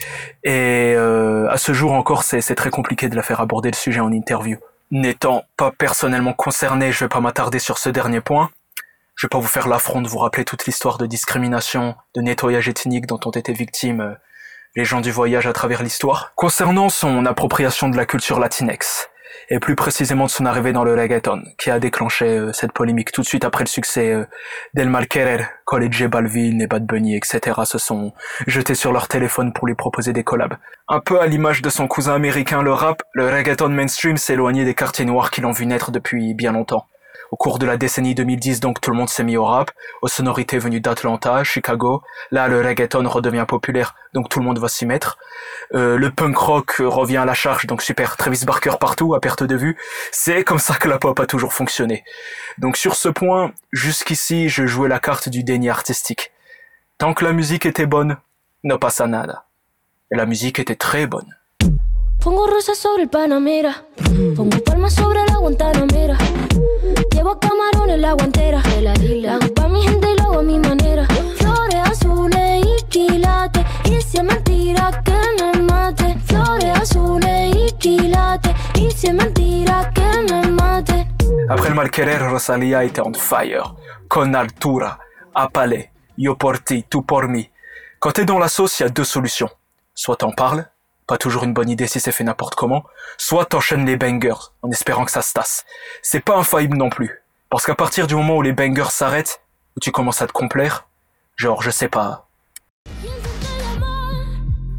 Et 0.43 0.95
euh, 0.97 1.51
à 1.51 1.59
ce 1.59 1.75
jour 1.75 1.93
encore, 1.93 2.23
c'est 2.23 2.41
c'est 2.41 2.55
très 2.55 2.71
compliqué 2.71 3.11
de 3.11 3.17
la 3.17 3.23
faire 3.23 3.43
aborder 3.43 3.71
le 3.71 3.77
sujet 3.77 4.01
en 4.01 4.11
interview. 4.11 4.57
N'étant 4.95 5.43
pas 5.57 5.73
personnellement 5.73 6.35
concerné, 6.35 6.93
je 6.93 7.01
vais 7.01 7.09
pas 7.09 7.19
m'attarder 7.19 7.59
sur 7.59 7.79
ce 7.79 7.89
dernier 7.89 8.21
point. 8.21 8.53
Je 9.17 9.27
vais 9.27 9.29
pas 9.29 9.41
vous 9.41 9.49
faire 9.49 9.67
l'affront 9.67 10.01
de 10.01 10.07
vous 10.07 10.19
rappeler 10.19 10.45
toute 10.45 10.67
l'histoire 10.67 10.99
de 10.99 11.07
discrimination, 11.07 11.97
de 12.15 12.21
nettoyage 12.21 12.69
ethnique 12.69 13.07
dont 13.07 13.19
ont 13.25 13.33
été 13.33 13.53
victimes 13.53 14.01
euh, 14.01 14.15
les 14.77 14.85
gens 14.85 15.01
du 15.01 15.11
voyage 15.11 15.49
à 15.49 15.53
travers 15.53 15.83
l'histoire. 15.83 16.33
Concernant 16.37 16.91
son 16.91 17.27
appropriation 17.27 17.89
de 17.89 17.97
la 17.97 18.07
culture 18.07 18.39
latinex, 18.39 19.09
et 19.49 19.59
plus 19.59 19.77
précisément 19.77 20.27
de 20.27 20.31
son 20.31 20.47
arrivée 20.47 20.73
dans 20.73 20.85
le 20.85 20.95
reggaeton, 20.95 21.43
qui 21.59 21.71
a 21.71 21.79
déclenché 21.79 22.27
euh, 22.27 22.53
cette 22.53 22.73
polémique 22.73 23.13
tout 23.13 23.23
de 23.23 23.27
suite 23.27 23.45
après 23.45 23.65
le 23.65 23.69
succès 23.69 24.13
euh, 24.13 24.25
d'El 24.75 24.89
Malquerer, 24.89 25.45
J 25.91 26.07
Balvin, 26.09 26.59
les 26.59 26.67
Bad 26.67 26.87
Bunny, 26.87 27.17
etc. 27.17 27.61
se 27.65 27.79
sont 27.79 28.13
jetés 28.47 28.75
sur 28.75 28.93
leur 28.93 29.09
téléphone 29.09 29.53
pour 29.53 29.67
lui 29.67 29.75
proposer 29.75 30.13
des 30.13 30.25
collabs. 30.25 30.55
Un 30.89 31.01
peu 31.01 31.21
à 31.21 31.27
l'image 31.27 31.63
de 31.63 31.71
son 31.71 31.89
cousin 31.89 32.15
américain 32.15 32.63
le 32.63 32.73
rap, 32.73 33.03
le 33.13 33.29
reggaeton 33.29 33.69
mainstream 33.69 34.17
s'est 34.17 34.35
éloigné 34.35 34.65
des 34.65 34.75
quartiers 34.75 35.05
noirs 35.05 35.31
qui 35.31 35.41
l'ont 35.41 35.53
vu 35.53 35.67
naître 35.67 35.91
depuis 35.91 36.35
bien 36.35 36.53
longtemps. 36.53 36.87
Au 37.35 37.37
cours 37.37 37.59
de 37.59 37.67
la 37.67 37.77
décennie 37.77 38.15
2010, 38.15 38.61
donc, 38.61 38.81
tout 38.81 38.93
le 38.93 38.97
monde 38.97 39.09
s'est 39.09 39.25
mis 39.25 39.37
au 39.37 39.45
rap, 39.45 39.73
aux 40.03 40.07
sonorités 40.07 40.57
venues 40.57 40.81
d'Atlanta, 40.81 41.43
Chicago. 41.43 42.01
Là, 42.31 42.47
le 42.47 42.61
reggaeton 42.61 43.09
redevient 43.09 43.45
populaire, 43.49 43.97
donc 44.13 44.29
tout 44.29 44.39
le 44.39 44.45
monde 44.45 44.61
va 44.61 44.69
s'y 44.69 44.87
mettre. 44.87 45.19
Euh, 45.75 45.99
le 45.99 46.13
punk 46.13 46.37
rock 46.37 46.77
revient 46.79 47.17
à 47.17 47.25
la 47.25 47.35
charge, 47.35 47.67
donc 47.67 47.83
super. 47.83 48.17
Travis 48.17 48.45
Barker 48.47 48.77
partout, 48.79 49.17
à 49.17 49.21
perte 49.21 49.43
de 49.43 49.57
vue. 49.57 49.77
C'est 50.13 50.45
comme 50.45 50.61
ça 50.61 50.77
que 50.77 50.87
la 50.87 50.99
pop 50.99 51.19
a 51.19 51.27
toujours 51.27 51.53
fonctionné. 51.53 52.05
Donc 52.59 52.77
sur 52.77 52.95
ce 52.95 53.09
point, 53.09 53.53
jusqu'ici, 53.73 54.49
je 54.49 54.65
jouais 54.65 54.89
la 54.89 55.01
carte 55.01 55.29
du 55.29 55.43
déni 55.43 55.69
artistique. 55.69 56.31
Tant 56.99 57.15
que 57.15 57.25
la 57.25 57.33
musique 57.33 57.67
était 57.67 57.87
bonne, 57.87 58.17
no 58.63 58.79
pasa 58.79 59.09
nada. 59.09 59.47
Et 60.13 60.17
la 60.17 60.27
musique 60.27 60.61
était 60.61 60.77
très 60.77 61.09
bonne. 61.09 61.35
Pongo 62.25 62.47
rosas 62.47 62.79
sobre 62.79 63.03
el 63.03 63.11
Panamera. 63.11 63.85
Pongo 64.35 64.59
palmas 64.65 64.95
sobre 64.95 65.23
la 65.27 65.37
Guantanamera. 65.37 66.17
Llevo 67.13 67.39
camarones 67.39 67.99
la 67.99 68.15
guantera. 68.15 68.63
La 68.81 69.35
hago 69.35 69.53
pa' 69.53 69.69
mi 69.69 69.83
gente 69.83 70.11
y 70.11 70.17
lo 70.17 70.25
hago 70.25 70.39
a 70.39 70.43
mi 70.43 70.59
manera. 70.59 71.07
Flores 71.37 71.83
azules 71.85 72.65
y 72.65 72.83
quilates. 72.87 73.67
Y 73.85 74.01
si 74.01 74.17
es 74.17 74.25
mentira 74.25 75.03
que 75.05 75.43
me 75.43 75.63
mate. 75.65 76.17
Flores 76.25 76.81
azules 76.81 77.55
y 77.55 77.73
quilates. 77.73 78.55
Y 78.77 78.91
si 78.91 79.09
es 79.09 79.15
mentira 79.15 79.93
que 79.95 80.33
me 80.33 80.49
mate. 80.49 81.07
Après 81.51 81.69
le 81.69 81.75
Malquerer, 81.75 82.23
Rosalia 82.31 82.85
était 82.85 83.03
on 83.03 83.13
fire. 83.13 83.75
Con 84.09 84.35
altura, 84.35 84.99
apale, 85.35 85.93
yo 86.17 86.39
por 86.39 86.61
ti, 86.61 86.85
tu 86.89 87.05
por 87.05 87.29
mi. 87.29 87.51
Quand 87.99 88.13
t'es 88.13 88.25
dans 88.25 88.39
la 88.39 88.49
sauce, 88.49 88.81
y 88.81 88.85
a 88.85 88.89
deux 88.89 89.05
solutions. 89.05 89.51
Soit 89.95 90.17
t'en 90.17 90.33
parles, 90.33 90.67
pas 91.07 91.19
toujours 91.19 91.45
une 91.45 91.53
bonne 91.53 91.69
idée 91.69 91.87
si 91.87 92.01
c'est 92.01 92.13
fait 92.13 92.25
n'importe 92.25 92.55
comment, 92.55 92.85
soit 93.19 93.45
t'enchaînes 93.45 93.85
les 93.85 93.97
bangers, 93.97 94.53
en 94.63 94.71
espérant 94.71 95.05
que 95.05 95.11
ça 95.11 95.23
se 95.23 95.33
tasse. 95.33 95.65
C'est 96.03 96.25
pas 96.25 96.37
infaillible 96.37 96.77
non 96.77 96.89
plus. 96.89 97.23
Parce 97.51 97.67
qu'à 97.67 97.75
partir 97.75 98.07
du 98.07 98.15
moment 98.15 98.37
où 98.37 98.43
les 98.43 98.53
bangers 98.53 98.91
s'arrêtent, 98.91 99.43
où 99.77 99.81
tu 99.81 99.93
commences 99.93 100.23
à 100.23 100.27
te 100.27 100.33
complaire, 100.33 100.87
genre, 101.37 101.63
je 101.63 101.71
sais 101.71 101.89
pas, 101.89 102.27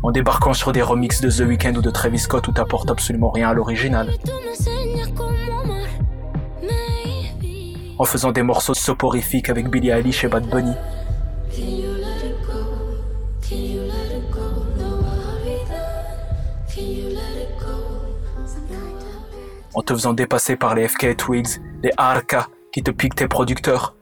en 0.03 0.11
débarquant 0.11 0.53
sur 0.53 0.71
des 0.71 0.81
remixes 0.81 1.21
de 1.21 1.29
The 1.29 1.47
Weeknd 1.47 1.75
ou 1.75 1.81
de 1.81 1.89
Travis 1.89 2.19
Scott 2.19 2.47
où 2.47 2.51
t'apportes 2.51 2.91
absolument 2.91 3.31
rien 3.31 3.49
à 3.49 3.53
l'original, 3.53 4.11
en 7.97 8.03
faisant 8.03 8.31
des 8.31 8.43
morceaux 8.43 8.73
soporifiques 8.73 9.49
avec 9.49 9.69
Billie 9.69 9.89
Eilish 9.89 10.23
et 10.23 10.27
Bad 10.27 10.47
Bunny, 10.47 10.75
en 19.75 19.81
te 19.81 19.93
faisant 19.93 20.13
dépasser 20.13 20.55
par 20.55 20.73
les 20.75 20.87
FK 20.87 21.15
Twigs, 21.17 21.59
les 21.83 21.91
Arca 21.97 22.47
qui 22.71 22.81
te 22.83 22.91
piquent 22.91 23.15
tes 23.15 23.27
producteurs, 23.27 23.95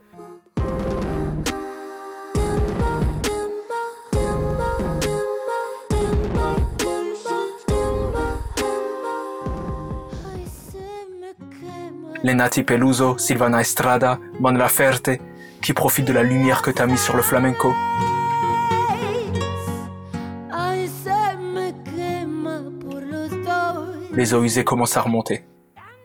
Ay, 10.34 10.44
se 10.46 10.78
me 11.20 11.32
quema. 11.60 12.18
les 12.22 12.34
Nati 12.34 12.62
Peluso, 12.62 13.16
Silvana 13.18 13.60
Estrada, 13.60 14.18
Mon 14.40 14.52
Laferte, 14.52 15.10
qui 15.62 15.72
profitent 15.72 16.06
de 16.06 16.12
la 16.12 16.22
lumière 16.22 16.62
que 16.62 16.70
t'as 16.70 16.86
mis 16.86 16.98
sur 16.98 17.16
le 17.16 17.22
flamenco. 17.22 17.72
Les 24.12 24.32
eaux 24.34 24.44
usées 24.44 24.64
commencent 24.64 24.96
à 24.96 25.00
remonter. 25.02 25.44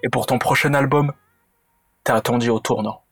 Et 0.04 0.10
pour 0.10 0.26
ton 0.26 0.40
prochain 0.40 0.74
album, 0.74 1.12
t'as 2.04 2.16
attendu 2.16 2.50
au 2.50 2.60
tournant. 2.60 3.04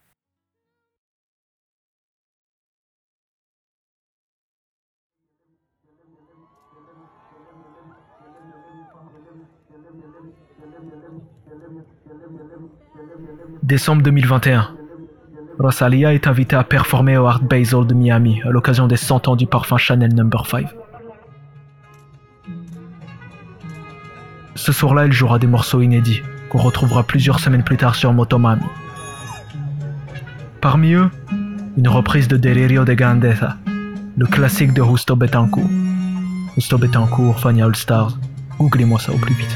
Décembre 13.63 14.01
2021. 14.03 14.77
Rosalia 15.59 16.13
est 16.13 16.27
invitée 16.27 16.55
à 16.55 16.63
performer 16.63 17.17
au 17.17 17.25
Art 17.25 17.41
Basel 17.41 17.85
de 17.85 17.93
Miami 17.93 18.41
à 18.43 18.49
l'occasion 18.49 18.87
des 18.87 18.95
100 18.95 19.27
ans 19.27 19.35
du 19.35 19.45
parfum 19.45 19.77
Chanel 19.77 20.13
No. 20.13 20.29
5. 20.45 20.67
Ce 24.55 24.71
soir-là, 24.71 25.05
elle 25.05 25.11
jouera 25.11 25.37
des 25.37 25.47
morceaux 25.47 25.81
inédits 25.81 26.21
qu'on 26.49 26.59
retrouvera 26.59 27.03
plusieurs 27.03 27.39
semaines 27.39 27.63
plus 27.63 27.77
tard 27.77 27.95
sur 27.95 28.13
Motomami. 28.13 28.63
Parmi 30.61 30.93
eux, 30.93 31.09
une 31.77 31.87
reprise 31.87 32.27
de 32.27 32.37
Delirio 32.37 32.85
de 32.85 32.93
Grandeza, 32.93 33.57
le 34.17 34.25
classique 34.25 34.73
de 34.73 34.83
Justo 34.83 35.15
Betancourt. 35.15 35.69
Justo 36.55 36.77
Betancourt, 36.77 37.39
Fania 37.39 37.65
All 37.65 37.75
Stars. 37.75 38.17
Googlez-moi 38.59 38.99
ça 38.99 39.13
au 39.13 39.17
plus 39.17 39.35
vite. 39.35 39.55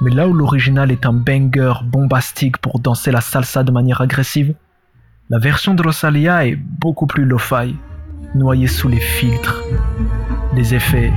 Mais 0.00 0.10
là 0.10 0.28
où 0.28 0.32
l'original 0.32 0.90
est 0.90 1.06
un 1.06 1.12
banger 1.12 1.72
bombastique 1.84 2.58
pour 2.58 2.80
danser 2.80 3.10
la 3.10 3.20
salsa 3.20 3.62
de 3.62 3.72
manière 3.72 4.00
agressive, 4.00 4.54
la 5.30 5.38
version 5.38 5.74
de 5.74 5.82
Rosalia 5.82 6.46
est 6.46 6.56
beaucoup 6.56 7.06
plus 7.06 7.24
lo-fi, 7.24 7.74
noyée 8.34 8.68
sous 8.68 8.88
les 8.88 9.00
filtres, 9.00 9.62
les 10.56 10.74
effets. 10.74 11.12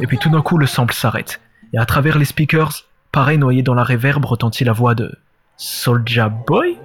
Et 0.00 0.06
puis 0.08 0.18
tout 0.18 0.30
d'un 0.30 0.42
coup, 0.42 0.58
le 0.58 0.66
sample 0.66 0.92
s'arrête. 0.92 1.40
Et 1.72 1.78
à 1.78 1.86
travers 1.86 2.18
les 2.18 2.24
speakers, 2.24 2.84
pareil 3.12 3.38
noyé 3.38 3.62
dans 3.62 3.74
la 3.74 3.84
réverb, 3.84 4.24
retentit 4.24 4.64
la 4.64 4.72
voix 4.72 4.96
de 4.96 5.14
Soulja 5.56 6.28
Boy 6.28 6.76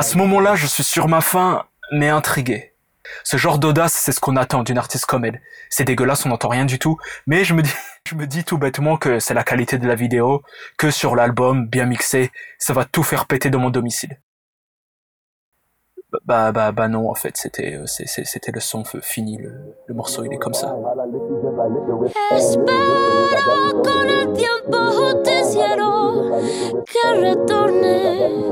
À 0.00 0.02
ce 0.02 0.16
moment-là, 0.16 0.54
je 0.54 0.66
suis 0.66 0.82
sur 0.82 1.08
ma 1.08 1.20
faim, 1.20 1.66
mais 1.92 2.08
intrigué. 2.08 2.72
Ce 3.22 3.36
genre 3.36 3.58
d'audace, 3.58 3.92
c'est 3.92 4.12
ce 4.12 4.20
qu'on 4.20 4.36
attend 4.36 4.62
d'une 4.62 4.78
artiste 4.78 5.04
comme 5.04 5.26
elle. 5.26 5.42
C'est 5.68 5.84
dégueulasse, 5.84 6.24
on 6.24 6.30
n'entend 6.30 6.48
rien 6.48 6.64
du 6.64 6.78
tout, 6.78 6.96
mais 7.26 7.44
je 7.44 7.52
me 7.52 7.60
dis, 7.60 7.74
Je 8.06 8.14
me 8.14 8.26
dis 8.26 8.42
tout 8.42 8.56
bêtement 8.56 8.96
que 8.96 9.20
c'est 9.20 9.34
la 9.34 9.44
qualité 9.44 9.76
de 9.76 9.86
la 9.86 9.94
vidéo, 9.94 10.42
que 10.78 10.90
sur 10.90 11.14
l'album, 11.14 11.66
bien 11.66 11.84
mixé, 11.84 12.32
ça 12.58 12.72
va 12.72 12.86
tout 12.86 13.02
faire 13.02 13.26
péter 13.26 13.50
dans 13.50 13.58
mon 13.58 13.68
domicile. 13.68 14.18
Bah 16.24 16.50
bah 16.50 16.72
bah 16.72 16.88
non 16.88 17.08
en 17.08 17.14
fait 17.14 17.36
c'était 17.36 17.76
euh, 17.76 17.86
c'était 17.86 18.50
le 18.50 18.58
son 18.58 18.82
fini 19.00 19.36
le, 19.38 19.52
le 19.86 19.94
morceau 19.94 20.24
il 20.24 20.32
est 20.32 20.38
comme 20.38 20.54
ça. 20.54 20.76
Espera 22.32 23.70
con 23.84 24.08
el 24.08 24.32
tiempo 24.32 24.90
justiciero 24.90 26.40
que 26.84 27.20
retornes 27.20 28.50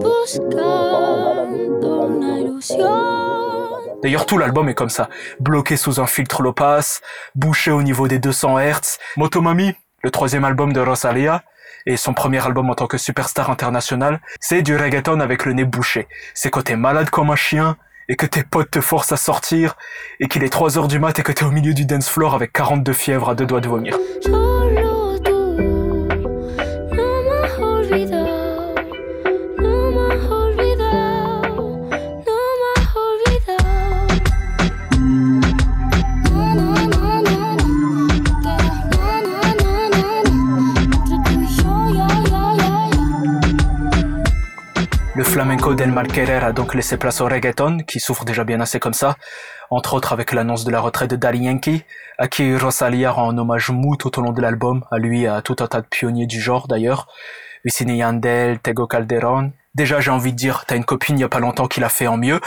buscando 0.00 2.06
una 2.06 2.38
ilusión. 2.38 3.68
D'ailleurs 4.02 4.24
tout 4.24 4.38
l'album 4.38 4.70
est 4.70 4.74
comme 4.74 4.88
ça, 4.88 5.10
bloqué 5.40 5.76
sous 5.76 6.00
un 6.00 6.06
filtre 6.06 6.40
low 6.42 6.54
pass, 6.54 7.02
bouché 7.34 7.70
au 7.70 7.82
niveau 7.82 8.08
des 8.08 8.18
200 8.18 8.58
Hz. 8.58 8.98
Motomami, 9.18 9.74
le 10.02 10.10
troisième 10.10 10.44
album 10.44 10.72
de 10.72 10.80
Rosalia 10.80 11.42
et 11.86 11.96
son 11.96 12.14
premier 12.14 12.44
album 12.44 12.70
en 12.70 12.74
tant 12.74 12.86
que 12.86 12.98
superstar 12.98 13.50
international, 13.50 14.20
c'est 14.40 14.62
du 14.62 14.76
reggaeton 14.76 15.20
avec 15.20 15.44
le 15.44 15.52
nez 15.52 15.64
bouché. 15.64 16.08
C'est 16.34 16.50
quand 16.50 16.62
t'es 16.62 16.76
malade 16.76 17.10
comme 17.10 17.30
un 17.30 17.36
chien 17.36 17.76
et 18.08 18.16
que 18.16 18.26
tes 18.26 18.42
potes 18.42 18.70
te 18.70 18.80
forcent 18.80 19.12
à 19.12 19.16
sortir 19.16 19.76
et 20.20 20.28
qu'il 20.28 20.44
est 20.44 20.50
3 20.50 20.78
heures 20.78 20.88
du 20.88 20.98
mat 20.98 21.18
et 21.18 21.22
que 21.22 21.32
t'es 21.32 21.44
au 21.44 21.50
milieu 21.50 21.74
du 21.74 21.86
dance 21.86 22.08
floor 22.08 22.34
avec 22.34 22.52
42 22.52 22.92
fièvres 22.92 23.30
à 23.30 23.34
deux 23.34 23.46
doigts 23.46 23.60
de 23.60 23.68
vomir. 23.68 23.98
Flamenco 45.64 45.82
del 45.82 45.92
Malquerer 45.92 46.44
a 46.44 46.52
donc 46.52 46.74
laissé 46.74 46.98
place 46.98 47.22
au 47.22 47.24
reggaeton, 47.24 47.78
qui 47.86 47.98
souffre 47.98 48.26
déjà 48.26 48.44
bien 48.44 48.60
assez 48.60 48.78
comme 48.78 48.92
ça, 48.92 49.16
entre 49.70 49.94
autres 49.94 50.12
avec 50.12 50.32
l'annonce 50.32 50.66
de 50.66 50.70
la 50.70 50.78
retraite 50.78 51.08
de 51.08 51.16
Daddy 51.16 51.38
Yankee, 51.38 51.84
à 52.18 52.28
qui 52.28 52.54
Rosalia 52.54 53.10
rend 53.10 53.30
un 53.30 53.38
hommage 53.38 53.70
mou 53.70 53.96
tout 53.96 54.18
au 54.18 54.22
long 54.22 54.32
de 54.32 54.42
l'album, 54.42 54.84
à 54.90 54.98
lui 54.98 55.22
et 55.22 55.26
à 55.26 55.40
tout 55.40 55.56
un 55.60 55.66
tas 55.66 55.80
de 55.80 55.86
pionniers 55.86 56.26
du 56.26 56.38
genre 56.38 56.68
d'ailleurs, 56.68 57.08
Wisin 57.64 57.88
Yandel, 57.88 58.58
Tego 58.58 58.86
Calderon. 58.86 59.52
Déjà 59.74 60.00
j'ai 60.00 60.10
envie 60.10 60.32
de 60.32 60.36
dire, 60.36 60.66
t'as 60.66 60.76
une 60.76 60.84
copine 60.84 61.16
il 61.16 61.22
y 61.22 61.24
a 61.24 61.30
pas 61.30 61.40
longtemps 61.40 61.66
qui 61.66 61.80
l'a 61.80 61.88
fait 61.88 62.08
en 62.08 62.18
mieux. 62.18 62.40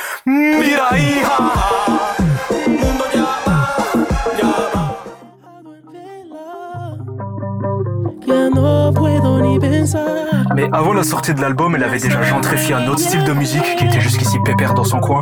Ya 8.48 8.54
no 8.54 8.94
puedo 8.94 9.40
ni 9.42 9.60
pensar. 9.60 10.06
Mais 10.56 10.70
avant 10.72 10.94
la 10.94 11.04
sortie 11.04 11.34
de 11.34 11.42
l'album, 11.42 11.76
elle 11.76 11.84
avait 11.84 12.00
déjà 12.00 12.22
gentrifié 12.22 12.76
un 12.76 12.88
autre 12.88 13.02
style 13.02 13.26
de 13.26 13.34
musique 13.34 13.76
qui 13.78 13.84
était 13.84 14.00
jusqu'ici 14.00 14.38
pépère 14.46 14.74
dans 14.74 14.86
son 14.86 15.00
coin. 15.00 15.22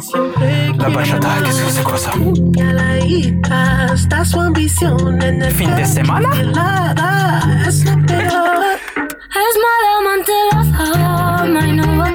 La 0.78 0.90
bachata, 0.90 1.28
qu'est-ce 1.44 1.64
que 1.64 1.72
c'est 1.72 1.84
quoi 1.84 1.98
ça? 1.98 2.12
Fin 2.12 2.20
de 5.80 5.84
semana? 5.86 6.30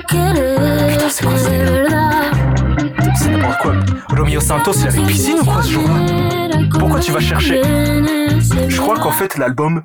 Querer 0.08 1.08
c'est 1.08 1.24
quoi 1.24 1.36
ça? 1.36 1.50
C'est 3.16 3.30
n'importe 3.30 3.58
quoi. 3.58 3.72
Romeo 4.16 4.40
Santos, 4.40 4.74
il 4.80 4.86
avait 4.86 5.02
piscine 5.02 5.40
ou 5.40 5.44
quoi 5.44 5.62
ce 5.62 5.72
jour-là? 5.72 6.58
Pourquoi 6.78 7.00
tu 7.00 7.10
vas 7.10 7.20
chercher? 7.20 7.60
Je 8.68 8.80
crois 8.80 8.98
qu'en 8.98 9.10
fait 9.10 9.36
l'album, 9.38 9.82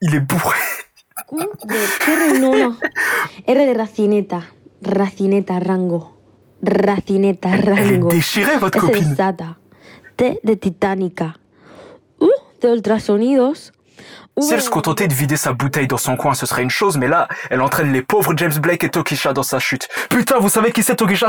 il 0.00 0.14
est 0.14 0.20
bourré. 0.20 0.58
De 1.32 1.76
churro, 2.00 2.38
no, 2.40 2.56
no. 2.56 2.76
R 3.46 3.54
de 3.54 3.74
racineta. 3.78 4.42
Racineta, 4.82 5.58
rango. 5.58 6.16
Racineta, 6.62 7.50
rango. 7.56 8.08
déchirée 8.08 8.56
votre 8.58 8.78
S 8.78 8.84
de 8.84 8.86
copine. 8.88 9.16
Sata. 9.16 9.58
T 10.16 10.40
de 10.42 10.54
Titanica. 10.54 11.36
U 12.20 12.30
de 12.60 12.68
ultrasonidos. 12.68 13.72
Si 14.40 14.52
elle 14.52 14.60
de- 14.60 14.64
se 14.64 14.70
contentait 14.70 15.08
de 15.08 15.14
vider 15.14 15.36
sa 15.36 15.52
bouteille 15.52 15.86
dans 15.86 15.96
son 15.98 16.16
coin, 16.16 16.34
ce 16.34 16.46
serait 16.46 16.62
une 16.62 16.70
chose, 16.70 16.96
mais 16.96 17.08
là, 17.08 17.28
elle 17.50 17.60
entraîne 17.60 17.92
les 17.92 18.02
pauvres 18.02 18.34
James 18.36 18.58
Blake 18.58 18.84
et 18.84 18.90
Tokisha 18.90 19.32
dans 19.32 19.42
sa 19.42 19.58
chute. 19.58 19.88
Putain, 20.08 20.38
vous 20.38 20.48
savez 20.48 20.72
qui 20.72 20.82
c'est 20.82 20.96
Tokisha? 20.96 21.28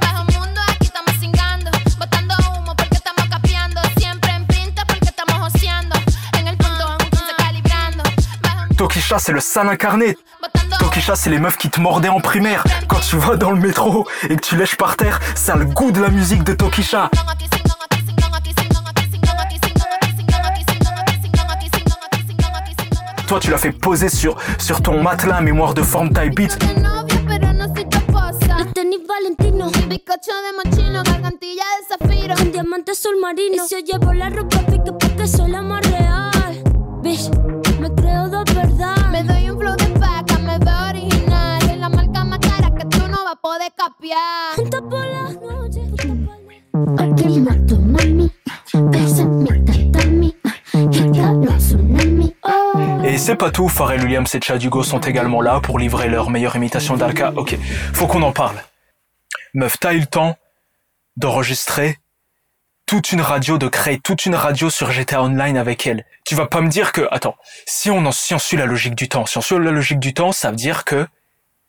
Bajo 0.00 0.24
mundo, 0.32 0.60
aquí 0.68 0.86
estamos 0.86 1.12
cingando, 1.20 1.70
botando 1.98 2.34
humo 2.48 2.74
porque 2.76 2.94
estamos 2.96 3.24
capeando, 3.28 3.80
Tokisha, 8.84 9.18
c'est 9.18 9.32
le 9.32 9.40
sale 9.40 9.70
incarné. 9.70 10.14
Tokisha, 10.78 11.16
c'est 11.16 11.30
les 11.30 11.38
meufs 11.38 11.56
qui 11.56 11.70
te 11.70 11.80
mordaient 11.80 12.10
en 12.10 12.20
primaire. 12.20 12.62
Quand 12.86 13.00
tu 13.00 13.16
vas 13.16 13.36
dans 13.36 13.50
le 13.50 13.58
métro 13.58 14.06
et 14.28 14.36
que 14.36 14.42
tu 14.42 14.58
lèches 14.58 14.76
par 14.76 14.98
terre, 14.98 15.20
ça 15.34 15.56
le 15.56 15.64
goût 15.64 15.90
de 15.90 16.02
la 16.02 16.10
musique 16.10 16.44
de 16.44 16.52
Tokisha. 16.52 17.10
Toi, 23.26 23.40
tu 23.40 23.50
l'as 23.50 23.56
fait 23.56 23.72
poser 23.72 24.10
sur, 24.10 24.36
ton 24.82 25.02
matelas, 25.02 25.40
mémoire 25.40 25.72
de 25.72 25.80
forme 25.80 26.12
taille 26.12 26.28
beat. 26.28 26.58
Capiar. 43.84 44.56
Juntas 44.56 44.82
por 44.82 45.06
las 45.06 45.34
noches. 45.40 45.88
Aquí 46.98 47.40
mato 47.40 47.76
mami, 47.76 48.30
bésame 48.72 49.64
tatami, 49.64 50.36
gitano 50.90 51.58
tsunami. 51.58 52.34
Et 53.04 53.18
c'est 53.18 53.36
pas 53.36 53.50
tout, 53.50 53.68
Pharrell 53.68 54.02
Williams 54.02 54.34
et 54.34 54.40
Chad 54.40 54.62
Hugo 54.62 54.82
sont 54.82 55.00
également 55.00 55.40
là 55.40 55.60
pour 55.60 55.78
livrer 55.78 56.08
leur 56.08 56.30
meilleure 56.30 56.56
imitation 56.56 56.96
d'Alka. 56.96 57.32
Ok, 57.36 57.56
faut 57.92 58.06
qu'on 58.06 58.22
en 58.22 58.32
parle. 58.32 58.56
Meuf, 59.52 59.78
t'as 59.78 59.92
eu 59.92 60.00
le 60.00 60.06
temps 60.06 60.36
d'enregistrer 61.16 61.98
toute 62.86 63.12
une 63.12 63.20
radio, 63.20 63.56
de 63.56 63.68
créer 63.68 63.98
toute 64.00 64.26
une 64.26 64.34
radio 64.34 64.68
sur 64.68 64.90
GTA 64.90 65.22
Online 65.22 65.56
avec 65.56 65.86
elle. 65.86 66.04
Tu 66.24 66.34
vas 66.34 66.46
pas 66.46 66.60
me 66.60 66.68
dire 66.68 66.92
que, 66.92 67.06
attends, 67.10 67.36
si 67.66 67.90
on 67.90 68.04
en 68.04 68.12
si 68.12 68.34
on 68.34 68.38
suit 68.38 68.56
la 68.56 68.66
logique 68.66 68.94
du 68.94 69.08
temps, 69.08 69.26
si 69.26 69.38
on 69.38 69.42
suit 69.42 69.58
la 69.58 69.70
logique 69.70 70.00
du 70.00 70.12
temps, 70.12 70.32
ça 70.32 70.50
veut 70.50 70.56
dire 70.56 70.84
que 70.84 71.06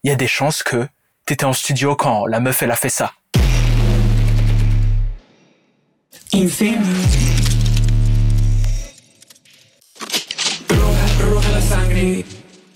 il 0.04 0.10
y 0.10 0.13
a 0.13 0.15
des 0.15 0.28
chances 0.28 0.63
que 0.63 0.88
t'étais 1.25 1.45
en 1.45 1.53
studio 1.53 1.95
quand 1.95 2.27
la 2.27 2.39
meuf 2.39 2.61
elle 2.61 2.71
a 2.71 2.75
fait 2.75 2.89
ça. 2.89 3.13
Roja, 10.69 11.05
roja 11.23 11.49
la 11.51 11.61
sangre 11.61 12.23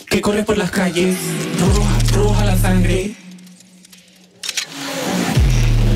que 0.09 0.19
corre 0.19 0.43
por 0.43 0.55
las 0.57 0.71
calles. 0.71 1.15
Roja, 1.59 2.17
roja 2.17 2.45
la 2.45 2.55
sangre. 2.57 3.11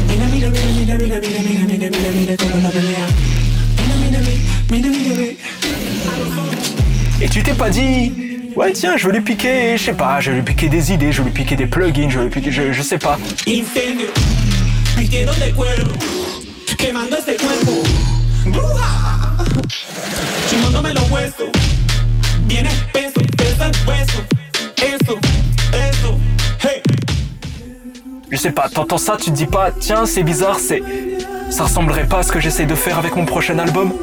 Mira, 0.08 0.26
mira, 0.28 0.50
mira, 0.50 0.98
mira, 0.98 0.98
mira, 0.98 1.20
mira, 1.20 1.40
mira, 1.40 1.66
mira, 1.66 1.90
mira, 1.90 2.12
mira 2.12 2.38
cómo 2.38 2.58
la 2.62 2.70
pelea. 2.70 3.08
Mira, 3.80 3.96
mira, 4.02 4.20
mira, 4.70 4.90
mira, 4.90 5.16
mira. 5.16 5.34
Et 7.22 7.30
tu 7.30 7.42
t'es 7.42 7.54
pas 7.54 7.70
dit, 7.70 8.12
ouais 8.56 8.72
tiens, 8.74 8.98
je 8.98 9.08
vais 9.08 9.14
lui 9.14 9.22
piquer, 9.22 9.78
je 9.78 9.84
sais 9.84 9.94
pas, 9.94 10.20
je 10.20 10.32
vais 10.32 10.38
lui 10.38 10.44
piquer 10.44 10.70
des 10.70 10.92
idées, 10.92 11.12
je 11.12 11.22
vais 11.22 11.30
lui 11.30 11.34
piquer 11.34 11.56
des 11.56 11.66
plugins, 11.68 12.10
je 12.10 12.20
vais 12.20 12.26
lui 12.26 12.32
piquer, 12.32 12.52
je, 12.52 12.72
je 12.72 12.82
sais 12.82 12.98
pas. 12.98 13.18
Incendio, 13.48 14.08
vistiendo 14.98 15.34
de 15.34 15.52
cuero, 15.52 15.92
quemando 16.78 17.18
este 17.18 17.36
cuerpo. 17.38 17.84
Bruja, 18.46 18.90
chimándome 20.50 20.94
los 20.94 21.10
huesos. 21.10 21.50
Viene 22.48 22.70
peso, 22.92 23.22
pesa 23.38 23.68
el 23.68 23.74
hueso. 23.88 24.22
Eso, 24.78 25.20
eso, 25.74 26.20
hey. 26.64 26.82
Je 28.30 28.38
sais 28.38 28.52
pas, 28.52 28.68
t'entends 28.70 28.98
ça, 28.98 29.18
tu 29.18 29.32
te 29.32 29.36
dis 29.36 29.46
pas, 29.46 29.72
tiens, 29.72 30.06
c'est 30.06 30.24
bizarre, 30.24 30.60
c'est. 30.60 30.84
Ça 31.50 31.64
ressemblerait 31.64 32.08
pas 32.08 32.20
à 32.20 32.24
ce 32.24 32.32
que 32.32 32.40
j'essaye 32.40 32.66
de 32.66 32.76
faire 32.76 32.98
avec 32.98 33.16
mon 33.16 33.26
prochain 33.26 33.60
album 33.60 33.94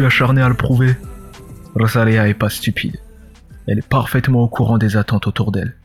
suis 0.00 0.06
acharné 0.06 0.40
à 0.40 0.48
le 0.48 0.54
prouver. 0.54 0.96
Rosalia 1.74 2.26
est 2.26 2.32
pas 2.32 2.48
stupide. 2.48 2.96
Elle 3.66 3.80
est 3.80 3.86
parfaitement 3.86 4.42
au 4.42 4.48
courant 4.48 4.78
des 4.78 4.96
attentes 4.96 5.26
autour 5.26 5.52
d'elle, 5.52 5.76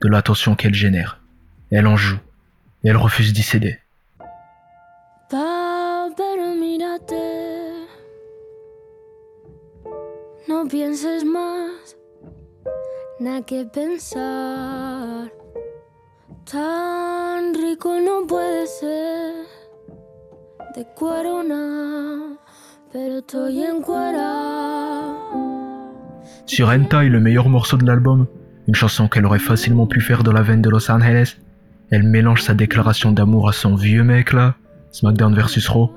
de 0.00 0.08
l'attention 0.08 0.54
qu'elle 0.54 0.74
génère. 0.74 1.18
Elle 1.72 1.88
en 1.88 1.96
joue, 1.96 2.18
et 2.84 2.90
elle 2.90 2.96
refuse 2.96 3.32
d'y 3.32 3.42
céder. 3.42 3.78
Tan 16.44 17.52
rico 17.56 17.90
puede 18.28 18.66
ser. 18.68 19.32
De 20.76 20.84
Sur 26.46 26.68
Hentai, 26.68 27.08
le 27.08 27.18
meilleur 27.18 27.48
morceau 27.48 27.76
de 27.76 27.84
l'album, 27.84 28.28
une 28.68 28.76
chanson 28.76 29.08
qu'elle 29.08 29.26
aurait 29.26 29.40
facilement 29.40 29.88
pu 29.88 30.00
faire 30.00 30.22
dans 30.22 30.30
la 30.30 30.42
veine 30.42 30.62
de 30.62 30.70
Los 30.70 30.88
Angeles, 30.92 31.38
elle 31.90 32.04
mélange 32.04 32.42
sa 32.42 32.54
déclaration 32.54 33.10
d'amour 33.10 33.48
à 33.48 33.52
son 33.52 33.74
vieux 33.74 34.04
mec 34.04 34.32
là, 34.32 34.54
SmackDown 34.92 35.34
vs 35.34 35.66
Raw, 35.66 35.92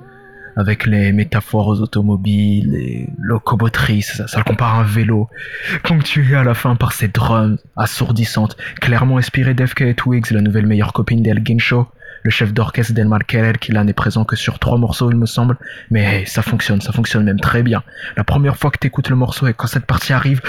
avec 0.56 0.86
les 0.86 1.12
métaphores 1.12 1.68
aux 1.68 1.80
automobiles, 1.80 2.72
les 2.72 3.08
locomotrices, 3.16 4.20
ça, 4.26 4.38
le 4.38 4.42
compare 4.42 4.74
à 4.74 4.80
un 4.80 4.84
vélo, 4.84 5.28
ponctué 5.84 6.34
à 6.34 6.42
la 6.42 6.54
fin 6.54 6.74
par 6.74 6.92
ses 6.92 7.06
drums 7.06 7.58
assourdissantes, 7.76 8.56
clairement 8.80 9.18
inspirées 9.18 9.54
d'FK 9.54 9.94
Twigs, 9.94 10.32
la 10.32 10.40
nouvelle 10.40 10.66
meilleure 10.66 10.92
copine 10.92 11.22
d'El 11.22 11.44
Guincho, 11.44 11.86
le 12.22 12.30
chef 12.30 12.52
d'orchestre 12.52 12.92
d'Elmar 12.92 13.24
Keller 13.26 13.52
qui 13.60 13.72
là 13.72 13.84
n'est 13.84 13.92
présent 13.92 14.24
que 14.24 14.36
sur 14.36 14.58
trois 14.58 14.78
morceaux 14.78 15.10
il 15.10 15.16
me 15.16 15.26
semble, 15.26 15.56
mais 15.90 16.24
ça 16.26 16.42
fonctionne, 16.42 16.80
ça 16.80 16.92
fonctionne 16.92 17.24
même 17.24 17.40
très 17.40 17.62
bien. 17.62 17.82
La 18.16 18.24
première 18.24 18.56
fois 18.56 18.70
que 18.70 18.78
t'écoutes 18.78 19.08
le 19.08 19.16
morceau 19.16 19.46
et 19.46 19.54
quand 19.54 19.66
cette 19.66 19.86
partie 19.86 20.12
arrive, 20.12 20.40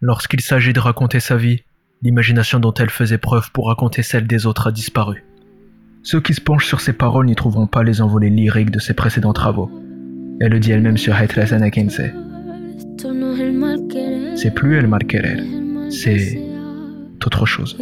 lorsqu'il 0.00 0.40
s'agit 0.40 0.72
de 0.72 0.80
raconter 0.80 1.20
sa 1.20 1.36
vie, 1.36 1.62
l'imagination 2.02 2.58
dont 2.58 2.74
elle 2.74 2.90
faisait 2.90 3.18
preuve 3.18 3.50
pour 3.52 3.68
raconter 3.68 4.02
celle 4.02 4.26
des 4.26 4.46
autres 4.46 4.68
a 4.68 4.72
disparu. 4.72 5.24
Ceux 6.02 6.20
qui 6.20 6.32
se 6.32 6.40
penchent 6.40 6.66
sur 6.66 6.80
ses 6.80 6.94
paroles 6.94 7.26
n'y 7.26 7.34
trouveront 7.34 7.66
pas 7.66 7.82
les 7.82 8.00
envolées 8.00 8.30
lyriques 8.30 8.70
de 8.70 8.78
ses 8.78 8.94
précédents 8.94 9.34
travaux. 9.34 9.70
Elle 10.40 10.52
le 10.52 10.58
dit 10.58 10.72
elle-même 10.72 10.96
sur 10.96 11.14
mal 13.52 13.86
querer, 13.86 14.36
C'est 14.36 14.54
plus 14.54 14.78
el 14.78 14.86
mal 14.86 15.04
querer, 15.04 15.36
c'est 15.90 16.40
autre 17.26 17.44
chose. 17.44 17.76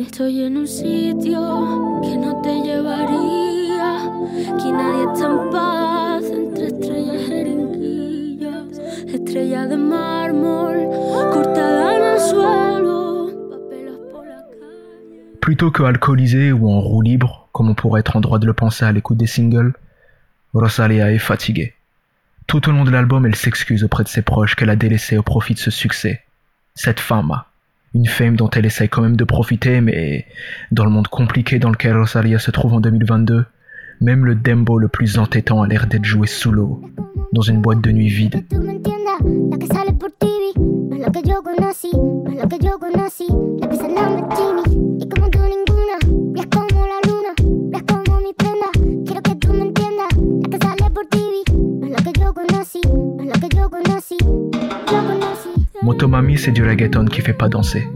Estrella 9.29 9.67
de 9.67 9.77
mármol 9.77 10.89
cortada 11.33 11.97
en 11.97 12.05
el 12.15 12.19
suelo, 12.19 13.29
papelas 13.51 13.99
por 14.11 14.25
la 14.25 14.41
calle. 14.59 15.39
Plutôt 15.43 15.71
que 15.71 15.83
alcoolisé 15.83 16.53
ou 16.53 16.71
en 16.71 16.81
roue 16.81 17.03
libre, 17.03 17.49
comme 17.53 17.69
on 17.69 17.75
pourrait 17.75 18.01
être 18.01 18.17
en 18.17 18.21
droit 18.21 18.39
de 18.39 18.47
le 18.47 18.55
penser 18.55 18.87
à 18.87 18.93
l'écoute 18.93 19.19
des 19.19 19.27
singles, 19.27 19.75
Rosalia 20.55 21.13
est 21.13 21.19
fatiguée. 21.19 21.75
Tout 22.47 22.67
au 22.71 22.73
long 22.73 22.85
de 22.85 22.91
l'album, 22.91 23.27
elle 23.27 23.35
s'excuse 23.35 23.85
auprès 23.85 24.03
de 24.03 24.09
ses 24.09 24.23
proches 24.23 24.55
qu'elle 24.55 24.71
a 24.71 24.77
délaissés 24.77 25.19
au 25.19 25.23
profit 25.23 25.53
de 25.53 25.59
ce 25.59 25.71
succès. 25.71 26.23
Cette 26.75 27.01
femme, 27.01 27.43
une 27.95 28.07
fame 28.07 28.37
dont 28.37 28.49
elle 28.49 28.65
essaye 28.65 28.89
quand 28.89 29.03
même 29.03 29.17
de 29.17 29.25
profiter, 29.25 29.83
mais 29.83 30.25
dans 30.73 30.85
le 30.85 30.91
monde 30.91 31.09
compliqué 31.09 31.59
dans 31.59 31.71
lequel 31.71 31.99
Rosalia 31.99 32.39
se 32.39 32.51
trouve 32.51 32.73
en 32.73 32.81
2022, 32.81 33.45
même 34.01 34.25
le 34.25 34.35
dembo 34.35 34.79
le 34.79 34.89
plus 34.89 35.19
entêtant 35.19 35.61
a 35.61 35.69
l'air 35.69 35.87
d'être 35.87 36.07
joué 36.07 36.27
sous 36.27 36.51
l'eau, 36.51 36.81
dans 37.33 37.43
une 37.43 37.61
boîte 37.61 37.83
de 37.83 37.93
nuit 37.93 38.09
vide. 38.09 38.43
Motomami, 55.83 56.39
c'est 56.39 56.53
du 56.53 56.67
reggaeton 56.67 57.07
qui 57.07 57.21
fait 57.21 57.33
pas 57.33 57.49
danser. 57.49 57.87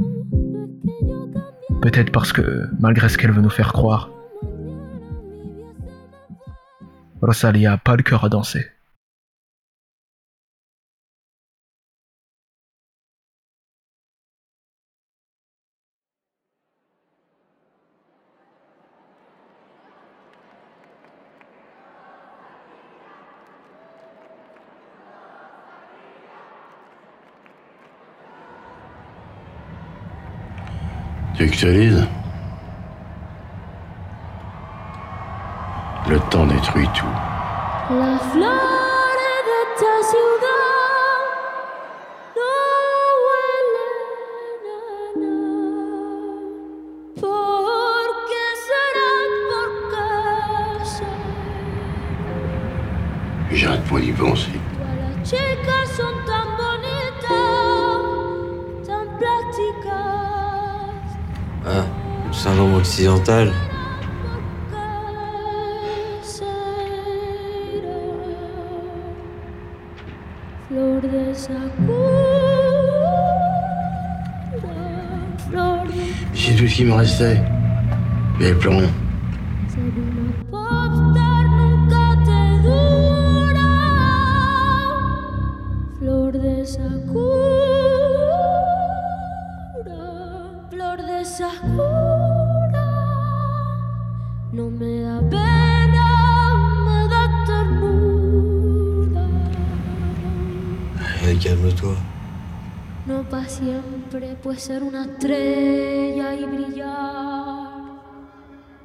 Peut-être 1.81 2.13
parce 2.13 2.33
que, 2.33 2.69
malgré 2.81 3.09
ce 3.09 3.19
qu'elle 3.19 3.33
veut 3.33 3.43
nous 3.43 3.51
faire 3.51 3.73
croire, 3.73 4.11
Rosalia 7.23 7.73
a 7.73 7.77
pas 7.79 7.97
le 7.97 8.03
cœur 8.03 8.25
à 8.25 8.29
danser. 8.29 8.72
Tu 31.35 31.47
veux 31.47 32.07
Le 36.09 36.19
temps 36.31 36.47
détruit 36.47 36.89
tout. 36.95 37.07
De 71.03 71.33
C'est 76.35 76.55
tout 76.55 76.69
ce 76.69 76.75
qui 76.75 76.85
me 76.85 76.95
restait. 76.95 77.41
Avait 78.37 78.55
plus 78.55 78.69
rien. 78.69 78.89
Flor 90.71 90.97
de 90.97 91.92
No 94.55 94.69
me 94.69 95.01
da 95.01 95.19
pena, 95.31 96.09
me 96.85 97.09
da 97.09 97.23
ternura. 97.47 99.27
Calme-toi. 101.43 101.97
No 103.07 103.23
para 103.31 103.49
siempre, 103.49 104.37
pues 104.43 104.63
ser 104.63 104.83
una 104.83 105.07
estrella 105.07 106.35
y 106.35 106.45
brillar. 106.45 107.71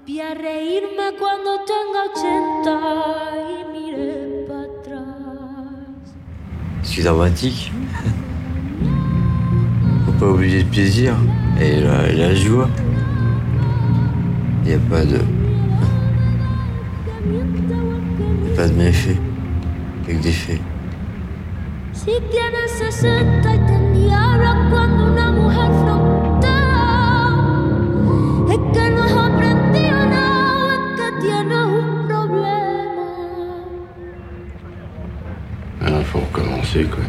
Vi 0.06 0.22
a 0.22 0.34
reírme 0.34 1.12
cuando 1.20 1.60
tenga 1.68 2.00
ochenta 2.12 2.76
y 3.52 3.66
mire 3.74 4.46
para 4.48 4.62
atrás. 4.64 6.16
Je 6.82 6.88
suis 6.88 7.04
dramatique. 7.04 7.74
Faut 10.06 10.14
pas 10.18 10.28
oublier 10.28 10.64
le 10.64 10.70
plaisir 10.70 11.14
et 11.60 11.82
la, 11.82 12.08
la 12.14 12.34
joie. 12.34 12.70
Il 14.64 14.70
n'y 14.70 14.76
a 14.76 14.80
pas 14.90 15.04
de. 15.04 15.37
Pas 18.58 18.68
de 18.68 18.74
méfaits. 18.74 19.20
Avec 20.06 20.20
des 20.22 20.32
faits. 20.32 20.62
Si 21.94 22.14
tienes 22.32 22.72
60 22.92 23.46
y 23.46 23.60
te 23.68 23.78
diabla 23.94 24.54
cuando 24.72 25.12
una 25.12 25.32
mujer 25.32 25.70
frontea, 25.82 27.36
es 28.50 28.62
que 28.74 28.90
no 28.96 29.04
has 29.04 29.12
aprendido 29.12 30.00
nada, 30.16 30.74
es 30.74 30.82
que 30.98 31.08
tienes 31.22 31.68
un 31.82 32.08
problema. 32.08 33.06
Alors, 35.86 36.04
faut 36.04 36.22
recommencer, 36.22 36.86
quoi. 36.86 37.06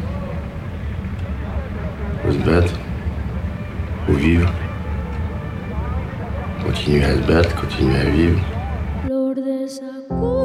Faut 2.22 2.32
se 2.32 2.38
battre. 2.38 2.74
Faut 4.06 4.18
vivre. 4.18 4.52
Continuer 6.66 7.04
à 7.04 7.14
se 7.14 7.22
battre, 7.32 7.54
continuer 7.58 8.00
à 8.00 8.10
vivre. 8.10 8.40
Flor 9.06 10.37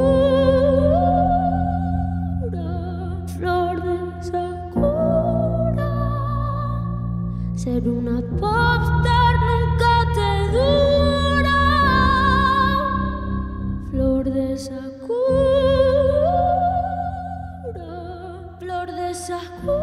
flor 19.26 19.40
de 19.62 19.73